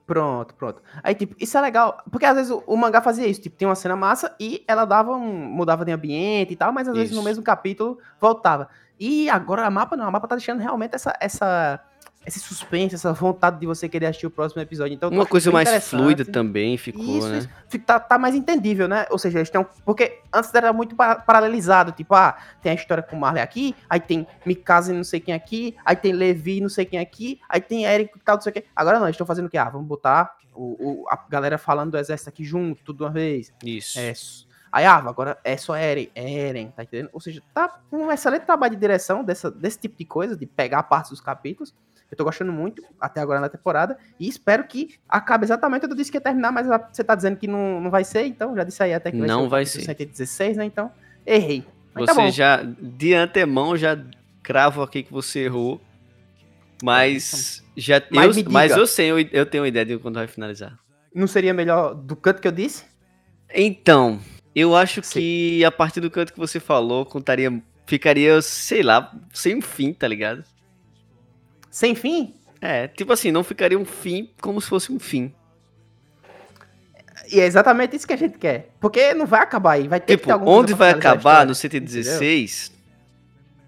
Pronto, 0.06 0.54
pronto. 0.56 0.82
Aí, 1.02 1.16
tipo, 1.16 1.36
isso 1.40 1.58
é 1.58 1.62
legal. 1.62 1.98
Porque 2.12 2.26
às 2.26 2.36
vezes 2.36 2.52
o, 2.52 2.62
o 2.68 2.76
mangá 2.78 3.02
fazia 3.02 3.26
isso, 3.28 3.42
tipo, 3.42 3.58
tinha 3.58 3.68
uma 3.70 3.76
cena 3.76 3.96
massa 3.96 4.36
e 4.40 4.64
ela 4.68 4.86
dava 4.86 5.12
um. 5.14 5.20
mudava 5.50 5.84
de 5.86 5.92
ambiente 5.92 6.54
e 6.54 6.56
tal, 6.56 6.72
mas 6.74 6.88
às 6.88 6.94
vezes 6.94 7.12
no 7.12 7.18
Isso. 7.18 7.26
mesmo 7.26 7.44
capítulo 7.44 7.98
voltava. 8.20 8.70
E 9.00 9.30
agora 9.30 9.66
a 9.66 9.72
mapa 9.72 9.96
não, 9.98 10.06
a 10.06 10.12
mapa 10.12 10.28
tá 10.28 10.36
deixando 10.36 10.60
realmente 10.60 10.94
essa. 10.96 11.14
essa 11.20 11.80
esse 12.26 12.40
suspense, 12.40 12.96
essa 12.96 13.12
vontade 13.14 13.60
de 13.60 13.66
você 13.66 13.88
querer 13.90 14.06
assistir 14.08 14.28
o 14.28 14.32
próximo 14.32 14.62
episódio. 14.62 14.94
Então, 14.94 15.10
Uma 15.10 15.26
coisa 15.26 15.52
mais 15.52 15.70
fluida 15.88 16.24
também 16.24 16.78
ficou, 16.78 17.04
Isso, 17.04 17.28
né? 17.30 17.38
isso. 17.40 17.50
Tá, 17.86 18.00
tá 18.00 18.18
mais 18.18 18.34
entendível, 18.36 18.88
né? 18.88 19.06
Ou 19.10 19.18
seja, 19.18 19.40
eles 19.40 19.52
um, 19.56 19.64
Porque 19.86 20.20
antes 20.32 20.54
era 20.54 20.72
muito 20.72 20.96
pa- 20.96 21.16
paralelizado. 21.16 21.92
Tipo, 21.92 22.16
ah, 22.16 22.38
tem 22.62 22.72
a 22.72 22.76
história 22.76 23.04
com 23.04 23.16
o 23.16 23.20
Marley 23.20 23.42
aqui, 23.44 23.76
aí 23.90 24.00
tem 24.00 24.26
Mikasa 24.46 24.94
e 24.94 24.96
não 24.96 25.04
sei 25.04 25.20
quem 25.20 25.34
aqui, 25.34 25.76
aí 25.84 25.96
tem 25.96 26.14
Levi 26.14 26.58
e 26.58 26.62
não 26.62 26.70
sei 26.70 26.86
quem 26.86 27.00
aqui, 27.00 27.40
aí 27.50 27.60
tem 27.60 27.86
Eric 27.86 28.16
e 28.16 28.20
tal, 28.22 28.36
não 28.36 28.42
sei 28.42 28.52
o 28.52 28.54
quê. 28.54 28.66
Agora 28.76 29.00
não, 29.00 29.06
eles 29.08 29.16
estão 29.16 29.28
fazendo 29.28 29.48
o 29.48 29.50
quê? 29.50 29.58
Ah, 29.58 29.70
vamos 29.70 29.88
botar 29.88 30.36
o, 30.56 31.02
o- 31.04 31.06
a 31.10 31.18
galera 31.30 31.58
falando 31.58 31.92
do 31.92 31.98
exército 31.98 32.30
aqui 32.30 32.44
junto, 32.44 32.84
tudo 32.84 32.98
de 32.98 33.04
uma 33.04 33.10
vez. 33.12 33.52
Isso. 33.66 34.00
É, 34.00 34.14
aí, 34.72 34.86
ah, 34.86 34.96
agora 34.98 35.38
é 35.44 35.58
só 35.58 35.76
Eren, 35.76 36.10
Eren, 36.16 36.68
tá 36.76 36.84
entendendo? 36.84 37.10
Ou 37.12 37.20
seja, 37.20 37.42
tá 37.54 37.80
um 37.92 38.12
excelente 38.12 38.46
trabalho 38.46 38.76
de 38.76 38.80
direção 38.80 39.24
dessa, 39.24 39.50
desse 39.52 39.80
tipo 39.80 39.98
de 39.98 40.06
coisa, 40.06 40.38
de 40.38 40.46
pegar 40.46 40.84
partes 40.84 41.10
dos 41.12 41.20
capítulos. 41.22 41.74
Eu 42.14 42.18
tô 42.18 42.24
gostando 42.24 42.54
muito 42.54 42.84
até 43.02 43.20
agora 43.20 43.40
na 43.40 43.50
temporada 43.50 43.98
e 44.20 44.30
espero 44.30 44.64
que 44.66 45.00
acabe 45.10 45.46
exatamente 45.46 45.84
onde 45.86 45.94
eu 45.94 45.98
disse 45.98 46.12
que 46.12 46.18
ia 46.18 46.22
terminar, 46.22 46.52
mas 46.52 46.68
você 46.92 47.04
tá 47.04 47.16
dizendo 47.16 47.38
que 47.38 47.48
não, 47.48 47.82
não 47.82 47.90
vai 47.90 48.04
ser, 48.04 48.28
então 48.28 48.56
já 48.56 48.64
disse 48.64 48.84
aí 48.84 48.94
até 48.94 49.12
que 49.12 49.18
vai 49.18 49.28
Não 49.28 49.46
ser 49.46 49.50
vai 49.50 49.66
ser. 49.66 49.82
116, 49.82 50.58
né? 50.58 50.66
Então, 50.66 50.92
errei. 51.26 51.66
Mas 51.92 52.06
tá 52.06 52.14
Você 52.14 52.22
bom. 52.22 52.30
já, 52.32 52.64
de 52.64 53.16
antemão, 53.16 53.76
já 53.76 53.98
cravo 54.44 54.84
aqui 54.84 55.02
que 55.02 55.12
você 55.12 55.40
errou. 55.46 55.82
Mas 56.84 57.64
já 57.76 58.00
Mas 58.12 58.38
eu, 58.38 58.44
mas 58.52 58.72
eu 58.74 58.86
sei, 58.86 59.10
eu, 59.10 59.20
eu 59.20 59.46
tenho 59.48 59.64
uma 59.64 59.68
ideia 59.68 59.86
de 59.86 59.98
quando 59.98 60.16
vai 60.16 60.28
finalizar. 60.28 60.78
Não 61.16 61.26
seria 61.26 61.54
melhor 61.54 61.96
do 61.96 62.16
canto 62.16 62.40
que 62.40 62.48
eu 62.48 62.52
disse? 62.52 62.84
Então, 63.52 64.20
eu 64.54 64.76
acho 64.76 65.02
Sim. 65.02 65.20
que 65.20 65.66
a 65.66 65.72
partir 65.72 66.00
do 66.00 66.12
canto 66.12 66.32
que 66.32 66.40
você 66.40 66.60
falou, 66.60 67.08
contaria, 67.08 67.60
ficaria, 67.88 68.40
sei 68.44 68.84
lá, 68.84 69.12
sem 69.34 69.62
fim, 69.62 69.94
tá 69.94 70.08
ligado? 70.08 70.44
Sem 71.74 71.96
fim? 71.96 72.36
É, 72.62 72.88
tipo 72.88 73.12
assim, 73.12 73.32
não 73.32 73.44
ficaria 73.44 73.78
um 73.80 73.84
fim 73.84 74.30
como 74.40 74.62
se 74.62 74.68
fosse 74.70 74.92
um 74.92 75.00
fim. 75.00 75.34
E 77.32 77.40
é 77.40 77.46
exatamente 77.46 77.96
isso 77.96 78.06
que 78.06 78.14
a 78.14 78.18
gente 78.18 78.38
quer. 78.38 78.70
Porque 78.80 79.12
não 79.16 79.26
vai 79.26 79.42
acabar 79.42 79.72
aí, 79.72 79.88
vai 79.88 80.00
ter 80.00 80.06
que 80.06 80.14
Tipo, 80.18 80.28
ter 80.28 80.32
alguma 80.34 80.52
coisa 80.52 80.62
onde 80.62 80.74
vai 80.76 80.92
acabar 80.92 81.48
no 81.48 81.56
116, 81.56 82.72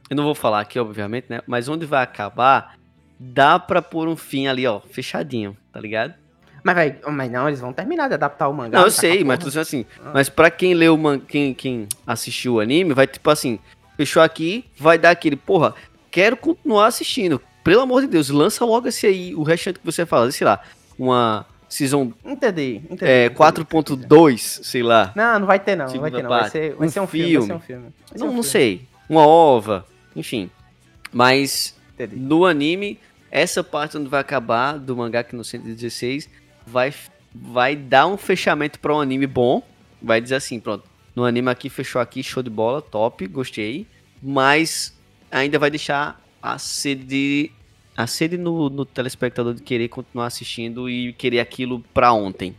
eu 0.08 0.15
não 0.15 0.24
vou 0.24 0.36
falar 0.36 0.60
aqui, 0.62 0.80
obviamente, 0.80 1.26
né? 1.30 1.41
Mas 1.48 1.68
onde 1.68 1.84
vai 1.84 2.04
acabar, 2.04 2.76
dá 3.20 3.58
pra 3.58 3.82
pôr 3.82 4.08
um 4.08 4.15
fim 4.15 4.46
ali, 4.46 4.68
ó, 4.68 4.80
fechadinho, 4.82 5.58
tá 5.74 5.80
ligado? 5.80 6.13
Mas, 6.63 6.76
vai, 6.76 6.98
mas 7.12 7.32
não, 7.32 7.48
eles 7.48 7.60
vão 7.60 7.74
terminar 7.74 8.08
de 8.08 8.13
adaptar 8.13 8.48
o 8.50 8.54
mangá. 8.54 8.78
Não, 8.78 8.86
eu 8.86 8.91
tá 8.94 9.02
sei, 9.02 9.24
mas 9.24 9.39
dizendo 9.39 9.62
assim, 9.63 9.86
Ah. 10.04 10.12
mas 10.13 10.30
pra 10.30 10.52
quem 10.52 10.76
leu, 10.76 10.94
o 10.94 10.98
man- 10.98 11.20
quem, 11.20 11.56
quem 11.56 11.88
assistiu 12.06 12.56
o 12.56 12.60
anime, 12.60 12.94
vai 12.94 13.08
tipo 13.08 13.28
assim, 13.32 13.58
fechou 13.98 14.22
aqui, 14.22 14.65
vai 14.78 15.00
dar 15.00 15.10
aquele, 15.10 15.36
porra, 15.36 15.74
quero 16.12 16.38
continuar 16.38 16.86
assistindo. 16.88 17.41
Pelo 17.65 17.82
amor 17.82 18.01
de 18.01 18.08
Deus, 18.08 18.30
lança 18.30 18.63
logo 18.63 18.88
esse 18.88 19.08
aí, 19.08 19.34
o 19.34 19.41
restante 19.41 19.80
que 19.80 19.86
você 19.86 20.06
fala, 20.06 20.32
sei 20.32 20.45
lá, 20.45 20.62
uma 20.99 21.45
season 21.67 22.13
Entendi, 22.23 22.75
entendi. 22.89 23.04
é, 23.06 23.25
entendi. 23.25 23.36
4.2, 23.39 24.38
sei 24.63 24.84
lá. 24.84 25.12
Não, 25.15 25.39
não 25.39 25.47
vai 25.47 25.60
ter 25.60 25.75
não, 25.75 25.88
vai 25.88 26.12
ter 26.12 26.21
não. 26.21 26.30
Vai 26.30 26.47
ser, 26.51 26.75
vai 26.75 26.88
Um 26.88 26.91
ser 26.91 26.99
um 26.99 27.08
filme. 27.08 27.28
filme. 27.32 27.47
Vai 27.47 27.47
ser 27.47 27.54
um 27.56 27.60
filme. 27.60 27.86
Ser 28.13 28.17
Não, 28.19 28.25
um 28.28 28.34
não 28.36 28.43
filme. 28.43 28.49
sei, 28.51 28.82
uma 29.10 29.25
ova, 29.25 29.84
enfim. 30.15 30.49
Mas 31.12 31.75
Entendi. 31.95 32.15
no 32.15 32.45
anime, 32.45 32.99
essa 33.32 33.63
parte 33.63 33.97
onde 33.97 34.08
vai 34.10 34.21
acabar 34.21 34.78
do 34.78 34.95
mangá 34.95 35.23
que 35.23 35.36
no 35.36 35.43
116 35.43 36.30
vai, 36.67 36.93
vai 37.34 37.75
dar 37.75 38.06
um 38.06 38.15
fechamento 38.15 38.80
para 38.80 38.93
um 38.95 39.01
anime 39.01 39.25
bom. 39.25 39.63
Vai 39.99 40.21
dizer 40.21 40.36
assim, 40.36 40.60
pronto. 40.60 40.84
No 41.15 41.25
anime 41.25 41.49
aqui 41.49 41.67
fechou 41.67 41.99
aqui, 41.99 42.21
show 42.21 42.43
de 42.43 42.49
bola, 42.49 42.80
top, 42.80 43.25
gostei. 43.28 43.88
Mas 44.21 44.95
ainda 45.32 45.58
vai 45.58 45.71
deixar 45.71 46.21
a 46.46 46.60
sede 46.60 47.52
a 47.98 48.06
sede 48.06 48.38
no, 48.38 48.70
no 48.70 48.86
telespectador 48.86 49.54
de 49.54 49.64
querer 49.64 49.88
continuar 49.88 50.28
assistindo 50.28 50.90
e 50.90 51.14
querer 51.14 51.40
aquilo 51.40 51.80
pra 51.94 52.12
ontem. 52.12 52.56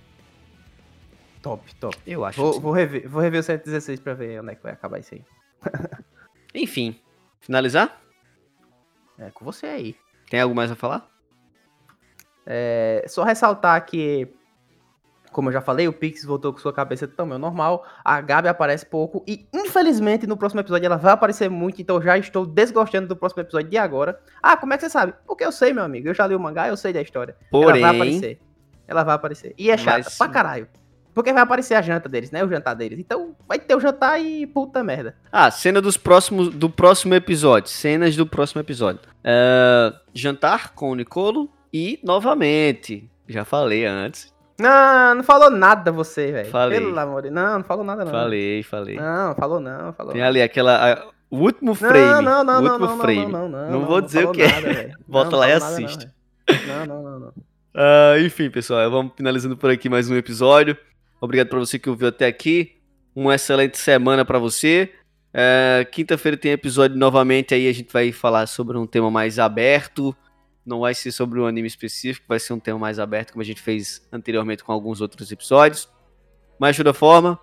Top, 1.43 1.75
top. 1.77 1.97
Eu 2.07 2.25
acho. 2.25 2.41
Vou, 2.41 2.61
vou, 2.61 2.73
rever, 2.73 3.09
vou 3.09 3.23
rever 3.23 3.41
o 3.41 3.43
116 3.43 4.01
pra 4.01 4.15
ver 4.15 4.41
onde 4.41 4.53
é 4.53 4.55
que 4.57 4.63
vai 4.63 4.73
acabar 4.73 4.99
isso 4.99 5.15
aí. 5.15 5.25
Enfim, 6.55 6.99
finalizar? 7.41 8.03
É 9.19 9.31
com 9.31 9.45
você 9.45 9.67
aí. 9.67 9.97
Tem 10.29 10.41
algo 10.41 10.55
mais 10.55 10.71
a 10.71 10.75
falar? 10.75 11.09
É, 12.45 13.05
só 13.07 13.23
ressaltar 13.23 13.85
que, 13.87 14.27
como 15.37 15.51
eu 15.51 15.53
já 15.53 15.61
falei, 15.61 15.87
o 15.87 15.93
Pix 15.93 16.25
voltou 16.25 16.51
com 16.51 16.59
sua 16.59 16.73
cabeça 16.73 17.07
do 17.07 17.13
tamanho 17.13 17.39
normal. 17.39 17.85
A 18.03 18.23
Gabi 18.23 18.49
aparece 18.49 18.87
pouco. 18.87 19.23
E, 19.29 19.47
infelizmente, 19.53 20.27
no 20.27 20.35
próximo 20.35 20.63
episódio 20.63 20.87
ela 20.87 20.97
vai 20.97 21.13
aparecer 21.13 21.51
muito. 21.51 21.79
Então, 21.83 22.01
já 22.01 22.17
estou 22.17 22.47
desgostando 22.47 23.07
do 23.07 23.15
próximo 23.15 23.43
episódio 23.43 23.69
de 23.69 23.77
agora. 23.77 24.19
Ah, 24.43 24.57
como 24.57 24.73
é 24.73 24.79
que 24.79 24.85
você 24.85 24.89
sabe? 24.89 25.13
Porque 25.27 25.45
eu 25.45 25.53
sei, 25.53 25.75
meu 25.75 25.85
amigo. 25.85 26.09
Eu 26.09 26.15
já 26.15 26.27
li 26.27 26.35
o 26.35 26.41
mangá, 26.41 26.69
eu 26.69 26.77
sei 26.79 26.91
da 26.91 27.03
história. 27.03 27.37
Porém, 27.51 27.83
Ela 27.83 27.93
vai 27.93 27.97
aparecer. 28.01 28.39
Ela 28.89 29.05
vai 29.05 29.15
aparecer. 29.15 29.55
E 29.59 29.71
é 29.71 29.77
chata 29.77 30.05
Mas- 30.07 30.17
pra 30.17 30.29
caralho. 30.29 30.69
Porque 31.13 31.35
vai 31.35 31.43
aparecer 31.43 31.75
a 31.75 31.83
janta 31.83 32.09
deles, 32.09 32.31
né? 32.31 32.43
O 32.43 32.49
jantar 32.49 32.73
deles. 32.75 32.99
Então, 32.99 33.37
vai 33.47 33.59
ter 33.59 33.75
o 33.77 33.81
jantar 33.81 34.19
e 34.19 34.47
puta 34.47 34.83
merda. 34.83 35.17
Ah, 35.31 35.51
cena 35.51 35.83
dos 35.83 35.99
próximos, 35.99 36.49
do 36.49 36.71
próximo 36.71 37.15
episódio. 37.15 37.69
Cenas 37.71 38.17
do 38.17 38.27
próximo 38.27 38.63
episódio. 38.63 39.01
É, 39.23 39.93
jantar 40.15 40.73
com 40.75 40.91
o 40.93 40.95
Nicolo 40.95 41.51
e, 41.71 42.01
novamente, 42.03 43.11
já 43.29 43.45
falei 43.45 43.85
antes. 43.85 44.35
Não, 44.59 45.15
não 45.17 45.23
falou 45.23 45.51
nada 45.51 45.93
você, 45.93 46.33
velho. 46.33 46.51
Falei. 46.51 46.79
Pelo 46.81 46.99
amor 46.99 47.23
de 47.23 47.31
Não, 47.31 47.59
não 47.59 47.65
falou 47.65 47.85
nada, 47.85 48.05
não. 48.05 48.11
Falei, 48.11 48.63
falei. 48.63 48.97
Não, 48.97 49.35
falou 49.35 49.61
não, 49.61 49.93
falou 49.93 50.13
Tem 50.13 50.23
não. 50.23 50.29
ali 50.29 50.41
aquela... 50.43 50.93
a- 50.95 51.07
o 51.29 51.39
último 51.39 51.75
frame. 51.75 51.99
Não, 51.99 52.23
não, 52.23 52.45
não, 52.45 52.59
o 52.59 52.63
não, 52.63 52.73
último 52.73 52.87
não, 52.89 52.99
frame. 52.99 53.27
não, 53.33 53.49
não, 53.49 53.71
Não 53.71 53.85
vou 53.85 54.01
dizer 54.01 54.27
o 54.27 54.33
que 54.33 54.43
é. 54.43 54.93
Não, 55.09 55.31
lá 55.31 55.49
e 55.51 55.53
nada, 55.55 55.67
assiste. 55.67 56.09
Não, 56.69 56.87
não, 56.87 57.03
não, 57.03 57.03
não, 57.03 57.19
não. 57.21 57.33
Ah, 57.75 58.15
enfim, 58.21 58.49
pessoal, 58.49 58.89
vamos 58.91 59.13
finalizando 59.17 59.57
por 59.57 59.69
aqui 59.71 59.89
mais 59.89 60.09
um 60.09 60.17
episódio. 60.17 60.77
Obrigado 61.21 61.49
pra 61.49 61.59
você 61.59 61.79
que 61.79 61.91
ouviu 61.91 62.09
até 62.09 62.27
aqui. 62.27 62.77
Uma 63.15 63.35
excelente 63.35 63.77
semana 63.77 64.25
pra 64.25 64.39
você. 64.39 64.91
É, 65.35 65.87
Quinta-feira 65.91 66.37
tem 66.37 66.53
episódio 66.53 66.97
novamente. 66.97 67.55
Aí 67.55 67.69
a 67.69 67.73
gente 67.73 67.93
vai 67.93 68.13
falar 68.13 68.47
sobre 68.47 68.79
um 68.79 68.87
tema 68.87 69.11
mais 69.11 69.39
aberto. 69.39 70.17
Não 70.67 70.81
vai 70.81 70.95
ser 70.95 71.13
sobre 71.13 71.41
um 71.41 71.47
anime 71.47 71.69
específico, 71.69 72.27
vai 72.29 72.41
ser 72.41 72.53
um 72.53 72.59
tema 72.59 72.79
mais 72.79 72.99
aberto, 72.99 73.33
como 73.33 73.43
a 73.43 73.45
gente 73.45 73.63
fez 73.63 74.07
anteriormente 74.13 74.65
com 74.65 74.73
alguns 74.73 75.01
outros 75.01 75.31
episódios. 75.31 75.89
Mas 76.59 76.75
de 76.75 76.83
toda 76.83 76.93
forma, 76.93 77.39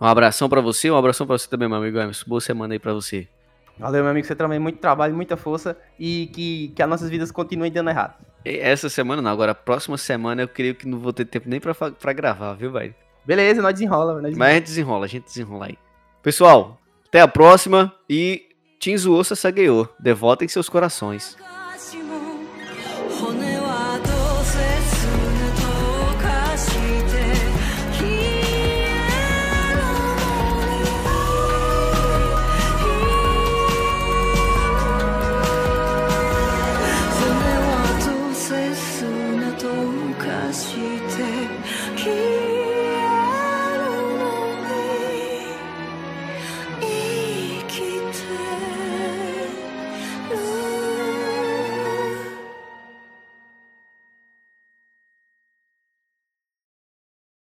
um 0.00 0.06
abração 0.06 0.48
pra 0.48 0.60
você, 0.60 0.90
um 0.90 0.96
abração 0.96 1.26
pra 1.26 1.38
você 1.38 1.48
também, 1.48 1.68
meu 1.68 1.78
amigo 1.78 1.98
Emerson. 1.98 2.24
Boa 2.26 2.40
semana 2.40 2.74
aí 2.74 2.78
pra 2.78 2.92
você. 2.92 3.28
Valeu, 3.78 4.02
meu 4.02 4.10
amigo. 4.10 4.26
Você 4.26 4.34
também 4.34 4.58
muito 4.58 4.78
trabalho, 4.78 5.14
muita 5.14 5.36
força 5.36 5.76
e 5.98 6.26
que, 6.32 6.72
que 6.74 6.82
as 6.82 6.88
nossas 6.88 7.08
vidas 7.08 7.30
continuem 7.30 7.70
dando 7.70 7.90
errado. 7.90 8.14
Essa 8.44 8.88
semana 8.88 9.22
não, 9.22 9.30
agora 9.30 9.52
a 9.52 9.54
próxima 9.54 9.96
semana 9.96 10.42
eu 10.42 10.48
creio 10.48 10.74
que 10.74 10.86
não 10.86 10.98
vou 10.98 11.12
ter 11.12 11.24
tempo 11.24 11.48
nem 11.48 11.60
pra 11.60 12.12
gravar, 12.12 12.54
viu, 12.54 12.72
velho? 12.72 12.94
Beleza, 13.24 13.62
nós 13.62 13.74
desenrola. 13.74 14.20
Nós 14.20 14.36
Mas 14.36 14.50
a 14.50 14.54
gente 14.54 14.64
desenrola, 14.64 15.04
a 15.04 15.08
gente 15.08 15.24
desenrola 15.24 15.66
aí. 15.66 15.78
Pessoal, 16.22 16.80
até 17.06 17.20
a 17.20 17.28
próxima 17.28 17.94
e 18.10 18.48
Tinzuo 18.80 19.22
Sasageyo. 19.22 19.88
Devotem 20.00 20.48
seus 20.48 20.68
corações. 20.68 21.36